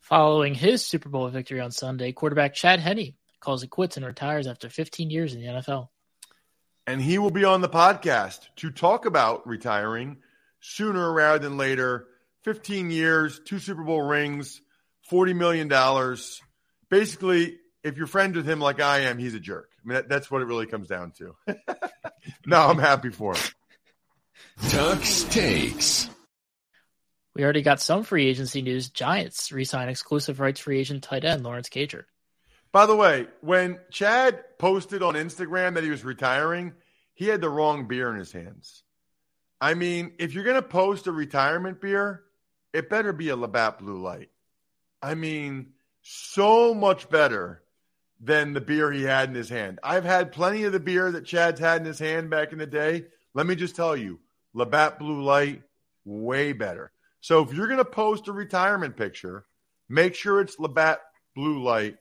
Following 0.00 0.54
his 0.54 0.84
Super 0.84 1.08
Bowl 1.08 1.28
victory 1.28 1.60
on 1.60 1.70
Sunday, 1.70 2.12
quarterback 2.12 2.54
Chad 2.54 2.80
Henne 2.80 3.14
calls 3.40 3.62
it 3.62 3.70
quits 3.70 3.96
and 3.96 4.04
retires 4.04 4.46
after 4.46 4.68
15 4.68 5.10
years 5.10 5.34
in 5.34 5.40
the 5.40 5.46
NFL. 5.46 5.88
And 6.86 7.00
he 7.00 7.18
will 7.18 7.30
be 7.30 7.44
on 7.44 7.60
the 7.60 7.68
podcast 7.68 8.40
to 8.56 8.70
talk 8.70 9.06
about 9.06 9.46
retiring 9.46 10.18
sooner 10.60 11.12
rather 11.12 11.38
than 11.38 11.56
later. 11.56 12.08
15 12.44 12.90
years, 12.90 13.40
two 13.44 13.58
Super 13.58 13.82
Bowl 13.82 14.02
rings, 14.02 14.60
$40 15.10 15.36
million. 15.36 16.16
Basically, 16.88 17.58
if 17.84 17.96
you're 17.96 18.06
friends 18.06 18.36
with 18.36 18.48
him 18.48 18.60
like 18.60 18.80
I 18.80 19.00
am, 19.00 19.18
he's 19.18 19.34
a 19.34 19.40
jerk. 19.40 19.70
I 19.84 19.88
mean, 19.88 19.94
that, 19.96 20.08
that's 20.08 20.30
what 20.30 20.42
it 20.42 20.46
really 20.46 20.66
comes 20.66 20.88
down 20.88 21.12
to. 21.18 21.34
no, 22.46 22.60
I'm 22.60 22.78
happy 22.78 23.10
for 23.10 23.34
him. 23.34 23.42
Tux 24.62 25.30
takes. 25.30 26.08
We 27.38 27.44
already 27.44 27.62
got 27.62 27.80
some 27.80 28.02
free 28.02 28.26
agency 28.26 28.62
news. 28.62 28.90
Giants 28.90 29.52
re-sign 29.52 29.88
exclusive 29.88 30.40
rights 30.40 30.58
free 30.58 30.80
agent 30.80 31.04
tight 31.04 31.24
end 31.24 31.44
Lawrence 31.44 31.68
Cager. 31.68 32.02
By 32.72 32.84
the 32.86 32.96
way, 32.96 33.28
when 33.42 33.78
Chad 33.92 34.58
posted 34.58 35.04
on 35.04 35.14
Instagram 35.14 35.74
that 35.74 35.84
he 35.84 35.90
was 35.90 36.04
retiring, 36.04 36.72
he 37.14 37.26
had 37.26 37.40
the 37.40 37.48
wrong 37.48 37.86
beer 37.86 38.10
in 38.10 38.18
his 38.18 38.32
hands. 38.32 38.82
I 39.60 39.74
mean, 39.74 40.14
if 40.18 40.34
you're 40.34 40.42
going 40.42 40.56
to 40.56 40.62
post 40.62 41.06
a 41.06 41.12
retirement 41.12 41.80
beer, 41.80 42.24
it 42.72 42.90
better 42.90 43.12
be 43.12 43.28
a 43.28 43.36
Labatt 43.36 43.78
Blue 43.78 44.02
Light. 44.02 44.30
I 45.00 45.14
mean, 45.14 45.74
so 46.02 46.74
much 46.74 47.08
better 47.08 47.62
than 48.20 48.52
the 48.52 48.60
beer 48.60 48.90
he 48.90 49.04
had 49.04 49.28
in 49.28 49.36
his 49.36 49.48
hand. 49.48 49.78
I've 49.84 50.04
had 50.04 50.32
plenty 50.32 50.64
of 50.64 50.72
the 50.72 50.80
beer 50.80 51.12
that 51.12 51.24
Chad's 51.24 51.60
had 51.60 51.82
in 51.82 51.86
his 51.86 52.00
hand 52.00 52.30
back 52.30 52.50
in 52.50 52.58
the 52.58 52.66
day. 52.66 53.04
Let 53.32 53.46
me 53.46 53.54
just 53.54 53.76
tell 53.76 53.96
you, 53.96 54.18
Labatt 54.54 54.98
Blue 54.98 55.22
Light, 55.22 55.62
way 56.04 56.52
better. 56.52 56.90
So 57.20 57.42
if 57.42 57.52
you're 57.52 57.66
going 57.66 57.78
to 57.78 57.84
post 57.84 58.28
a 58.28 58.32
retirement 58.32 58.96
picture, 58.96 59.44
make 59.88 60.14
sure 60.14 60.40
it's 60.40 60.58
Labatt 60.58 61.00
Blue 61.34 61.62
Light 61.62 61.96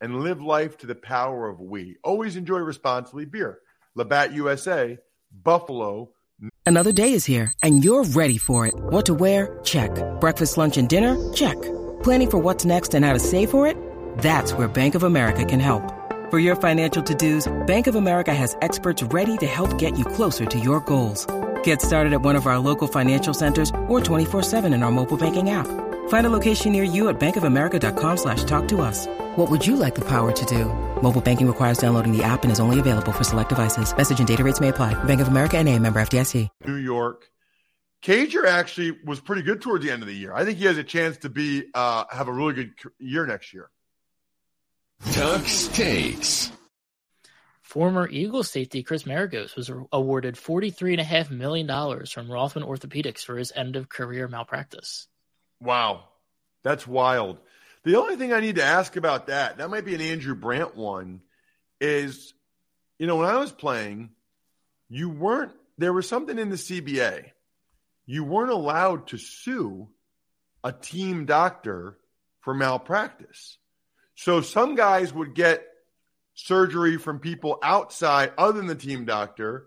and 0.00 0.20
live 0.20 0.40
life 0.42 0.78
to 0.78 0.86
the 0.86 0.94
power 0.94 1.48
of 1.48 1.60
we. 1.60 1.96
Always 2.04 2.36
enjoy 2.36 2.58
responsibly 2.58 3.24
beer. 3.24 3.58
Labatt 3.94 4.32
USA, 4.32 4.98
Buffalo. 5.32 6.10
Another 6.64 6.92
day 6.92 7.14
is 7.14 7.24
here 7.24 7.52
and 7.62 7.82
you're 7.82 8.04
ready 8.04 8.38
for 8.38 8.66
it. 8.66 8.74
What 8.76 9.06
to 9.06 9.14
wear? 9.14 9.58
Check. 9.64 9.90
Breakfast, 10.20 10.56
lunch, 10.56 10.76
and 10.76 10.88
dinner? 10.88 11.16
Check. 11.32 11.60
Planning 12.02 12.30
for 12.30 12.38
what's 12.38 12.64
next 12.64 12.94
and 12.94 13.04
how 13.04 13.12
to 13.12 13.18
save 13.18 13.50
for 13.50 13.66
it? 13.66 13.76
That's 14.18 14.52
where 14.52 14.68
Bank 14.68 14.94
of 14.94 15.02
America 15.02 15.44
can 15.44 15.60
help. 15.60 15.82
For 16.30 16.38
your 16.38 16.56
financial 16.56 17.02
to-dos, 17.02 17.50
Bank 17.66 17.86
of 17.86 17.94
America 17.94 18.34
has 18.34 18.56
experts 18.60 19.02
ready 19.02 19.36
to 19.38 19.46
help 19.46 19.78
get 19.78 19.98
you 19.98 20.04
closer 20.04 20.44
to 20.44 20.58
your 20.60 20.80
goals. 20.80 21.26
Get 21.64 21.80
started 21.80 22.12
at 22.12 22.20
one 22.20 22.36
of 22.36 22.46
our 22.46 22.58
local 22.58 22.88
financial 22.88 23.32
centers 23.32 23.70
or 23.88 24.00
24-7 24.00 24.74
in 24.74 24.82
our 24.82 24.90
mobile 24.90 25.16
banking 25.16 25.48
app. 25.48 25.66
Find 26.08 26.26
a 26.26 26.30
location 26.30 26.72
near 26.72 26.82
you 26.84 27.08
at 27.08 27.18
bankofamerica.com 27.18 28.16
slash 28.18 28.44
talk 28.44 28.68
to 28.68 28.82
us. 28.82 29.06
What 29.36 29.50
would 29.50 29.66
you 29.66 29.76
like 29.76 29.94
the 29.94 30.04
power 30.04 30.32
to 30.32 30.44
do? 30.44 30.66
Mobile 31.02 31.22
banking 31.22 31.46
requires 31.46 31.78
downloading 31.78 32.14
the 32.14 32.22
app 32.22 32.42
and 32.42 32.52
is 32.52 32.60
only 32.60 32.80
available 32.80 33.12
for 33.12 33.24
select 33.24 33.48
devices. 33.48 33.96
Message 33.96 34.18
and 34.18 34.28
data 34.28 34.44
rates 34.44 34.60
may 34.60 34.68
apply. 34.68 34.92
Bank 35.04 35.22
of 35.22 35.28
America 35.28 35.56
and 35.56 35.66
a 35.66 35.78
member 35.78 36.00
FDIC. 36.00 36.48
New 36.66 36.74
York. 36.74 37.30
Cager 38.02 38.44
actually 38.46 38.96
was 39.04 39.20
pretty 39.20 39.42
good 39.42 39.60
towards 39.60 39.84
the 39.84 39.90
end 39.90 40.02
of 40.02 40.08
the 40.08 40.14
year. 40.14 40.32
I 40.32 40.44
think 40.44 40.58
he 40.58 40.66
has 40.66 40.78
a 40.78 40.84
chance 40.84 41.18
to 41.18 41.28
be 41.28 41.64
uh, 41.74 42.04
have 42.10 42.28
a 42.28 42.32
really 42.32 42.54
good 42.54 42.72
year 42.98 43.26
next 43.26 43.52
year. 43.52 43.70
Tux 45.06 45.72
takes. 45.74 46.52
Former 47.68 48.08
Eagles 48.08 48.50
safety 48.50 48.82
Chris 48.82 49.02
Maragos 49.02 49.54
was 49.54 49.70
awarded 49.92 50.36
$43.5 50.36 51.30
million 51.30 51.66
from 52.06 52.32
Rothman 52.32 52.64
Orthopedics 52.64 53.22
for 53.22 53.36
his 53.36 53.52
end 53.54 53.76
of 53.76 53.90
career 53.90 54.26
malpractice. 54.26 55.06
Wow. 55.60 56.04
That's 56.62 56.86
wild. 56.86 57.36
The 57.84 57.96
only 57.96 58.16
thing 58.16 58.32
I 58.32 58.40
need 58.40 58.56
to 58.56 58.64
ask 58.64 58.96
about 58.96 59.26
that, 59.26 59.58
that 59.58 59.68
might 59.68 59.84
be 59.84 59.94
an 59.94 60.00
Andrew 60.00 60.34
Brandt 60.34 60.76
one, 60.76 61.20
is, 61.78 62.32
you 62.98 63.06
know, 63.06 63.16
when 63.16 63.28
I 63.28 63.36
was 63.36 63.52
playing, 63.52 64.12
you 64.88 65.10
weren't, 65.10 65.52
there 65.76 65.92
was 65.92 66.08
something 66.08 66.38
in 66.38 66.48
the 66.48 66.56
CBA. 66.56 67.32
You 68.06 68.24
weren't 68.24 68.50
allowed 68.50 69.08
to 69.08 69.18
sue 69.18 69.88
a 70.64 70.72
team 70.72 71.26
doctor 71.26 71.98
for 72.40 72.54
malpractice. 72.54 73.58
So 74.14 74.40
some 74.40 74.74
guys 74.74 75.12
would 75.12 75.34
get 75.34 75.66
surgery 76.38 76.96
from 76.98 77.18
people 77.18 77.58
outside 77.64 78.32
other 78.38 78.58
than 78.58 78.68
the 78.68 78.74
team 78.76 79.04
doctor, 79.04 79.66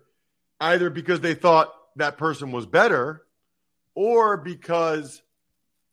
either 0.61 0.89
because 0.89 1.19
they 1.19 1.33
thought 1.33 1.73
that 1.97 2.17
person 2.17 2.51
was 2.53 2.65
better 2.65 3.23
or 3.93 4.37
because 4.37 5.21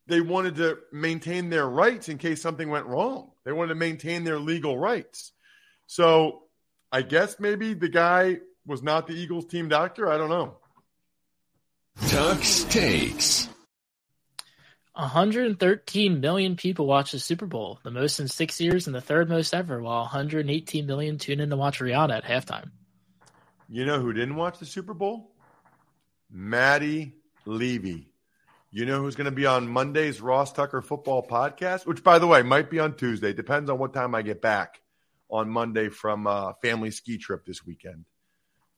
they 0.07 0.21
wanted 0.21 0.55
to 0.55 0.79
maintain 0.93 1.51
their 1.51 1.69
rights 1.69 2.09
in 2.09 2.17
case 2.17 2.41
something 2.41 2.71
went 2.71 2.87
wrong. 2.87 3.33
They 3.45 3.51
wanted 3.51 3.71
to 3.71 3.75
maintain 3.75 4.23
their 4.23 4.39
legal 4.39 4.79
rights. 4.79 5.33
So 5.89 6.43
I 6.93 7.03
guess 7.03 7.41
maybe 7.41 7.75
the 7.75 7.89
guy 7.89 8.39
was 8.65 8.81
not 8.81 9.09
the 9.09 9.15
Eagles 9.15 9.47
team 9.47 9.69
doctor. 9.69 10.09
I 10.09 10.17
don't 10.17 10.31
know. 10.31 10.59
Tux 12.03 12.71
takes. 12.71 13.49
113 14.99 16.21
million 16.21 16.57
people 16.57 16.85
watch 16.85 17.13
the 17.13 17.21
Super 17.21 17.47
Bowl, 17.47 17.79
the 17.85 17.91
most 17.93 18.19
in 18.19 18.27
six 18.27 18.61
years 18.61 18.89
and 18.89 18.97
the 18.97 19.01
third 19.01 19.29
most 19.29 19.55
ever, 19.55 19.81
while 19.81 20.01
118 20.01 20.87
million 20.87 21.19
tune 21.19 21.39
in 21.39 21.51
to 21.51 21.57
watch 21.57 21.79
Rihanna 21.79 22.17
at 22.17 22.25
halftime. 22.25 22.71
You 23.69 23.87
know 23.87 24.01
who 24.01 24.13
didn't 24.13 24.35
watch 24.35 24.59
the 24.59 24.67
Super 24.67 24.95
Bowl? 24.95 25.31
Maddie 26.29 27.15
Levy. 27.45 28.11
You 28.73 28.87
know 28.87 29.01
who's 29.01 29.15
going 29.15 29.27
to 29.27 29.31
be 29.31 29.47
on 29.47 29.69
Monday's 29.69 30.21
Ross 30.21 30.53
Tucker 30.53 30.83
football 30.83 31.25
podcast, 31.25 31.87
which, 31.87 32.03
by 32.03 32.19
the 32.19 32.27
way, 32.27 32.43
might 32.43 32.69
be 32.69 32.81
on 32.81 32.97
Tuesday. 32.97 33.33
Depends 33.33 33.71
on 33.71 33.79
what 33.79 33.95
time 33.95 34.17
I 34.17 34.23
get 34.23 34.43
back 34.43 34.81
on 35.31 35.49
Monday 35.49 35.91
from 35.91 36.27
a 36.27 36.57
family 36.61 36.91
ski 36.91 37.19
trip 37.19 37.47
this 37.47 37.65
weekend. 37.65 38.05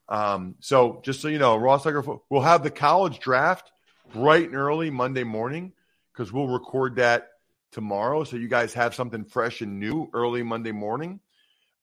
Um, 0.06 0.56
so 0.60 1.00
just 1.02 1.22
so 1.22 1.28
you 1.28 1.38
know, 1.38 1.56
Ross 1.56 1.84
Tucker, 1.84 2.04
we'll 2.28 2.42
have 2.42 2.62
the 2.62 2.70
college 2.70 3.20
draft 3.20 3.72
bright 4.12 4.48
and 4.48 4.56
early 4.56 4.90
Monday 4.90 5.24
morning 5.24 5.72
because 6.12 6.32
we'll 6.32 6.48
record 6.48 6.96
that 6.96 7.28
tomorrow. 7.72 8.24
So 8.24 8.36
you 8.36 8.48
guys 8.48 8.74
have 8.74 8.94
something 8.94 9.24
fresh 9.24 9.60
and 9.60 9.78
new 9.78 10.08
early 10.12 10.42
Monday 10.42 10.72
morning. 10.72 11.20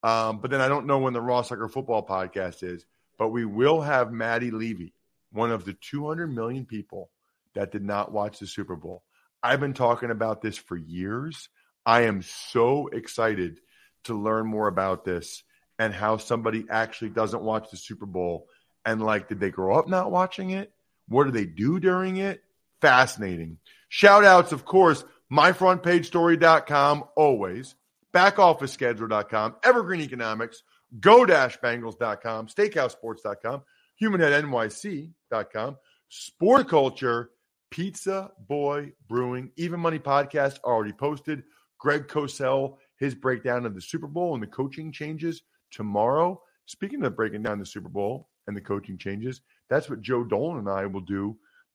Um, 0.03 0.39
but 0.39 0.51
then 0.51 0.61
I 0.61 0.67
don't 0.67 0.85
know 0.85 0.99
when 0.99 1.13
the 1.13 1.21
Ross 1.21 1.49
Tucker 1.49 1.67
football 1.67 2.05
podcast 2.05 2.63
is, 2.63 2.85
but 3.17 3.29
we 3.29 3.45
will 3.45 3.81
have 3.81 4.11
Maddie 4.11 4.51
Levy, 4.51 4.93
one 5.31 5.51
of 5.51 5.65
the 5.65 5.73
200 5.73 6.27
million 6.27 6.65
people 6.65 7.09
that 7.55 7.71
did 7.71 7.83
not 7.83 8.11
watch 8.11 8.39
the 8.39 8.47
Super 8.47 8.75
Bowl. 8.75 9.03
I've 9.41 9.59
been 9.59 9.73
talking 9.73 10.11
about 10.11 10.41
this 10.41 10.57
for 10.57 10.77
years. 10.77 11.49
I 11.85 12.03
am 12.03 12.21
so 12.21 12.87
excited 12.87 13.59
to 14.03 14.13
learn 14.13 14.47
more 14.47 14.67
about 14.67 15.05
this 15.05 15.43
and 15.79 15.93
how 15.93 16.17
somebody 16.17 16.65
actually 16.69 17.09
doesn't 17.09 17.43
watch 17.43 17.69
the 17.69 17.77
Super 17.77 18.05
Bowl. 18.05 18.47
And 18.85 19.01
like, 19.01 19.29
did 19.29 19.39
they 19.39 19.51
grow 19.51 19.77
up 19.77 19.87
not 19.87 20.11
watching 20.11 20.51
it? 20.51 20.71
What 21.07 21.25
do 21.25 21.31
they 21.31 21.45
do 21.45 21.79
during 21.79 22.17
it? 22.17 22.43
Fascinating. 22.81 23.57
Shout 23.89 24.25
outs, 24.25 24.51
of 24.51 24.65
course, 24.65 25.03
myfrontpagestory.com, 25.31 27.03
always, 27.15 27.75
backofficeschedule.com, 28.13 29.55
evergreen 29.63 30.01
economics, 30.01 30.63
go-bangles.com, 30.99 32.47
steakhousesports.com, 32.47 33.61
humanheadnyc.com, 34.01 35.77
sport 36.09 36.69
culture, 36.69 37.31
pizza 37.69 38.31
boy 38.47 38.91
brewing, 39.07 39.51
even 39.57 39.79
money 39.79 39.99
podcast 39.99 40.59
already 40.63 40.93
posted. 40.93 41.43
Greg 41.79 42.07
Cosell, 42.07 42.77
his 42.97 43.13
breakdown 43.13 43.65
of 43.65 43.75
the 43.75 43.81
Super 43.81 44.07
Bowl 44.07 44.33
and 44.33 44.41
the 44.41 44.47
coaching 44.47 44.91
changes 44.91 45.43
tomorrow. 45.71 46.41
Speaking 46.65 47.03
of 47.05 47.15
breaking 47.15 47.43
down 47.43 47.59
the 47.59 47.65
Super 47.65 47.89
Bowl 47.89 48.29
and 48.47 48.57
the 48.57 48.61
coaching 48.61 48.97
changes, 48.97 49.41
that's 49.69 49.89
what 49.89 50.01
Joe 50.01 50.23
Dolan 50.23 50.59
and 50.59 50.69
I 50.69 50.85
will 50.85 51.01
do 51.01 51.37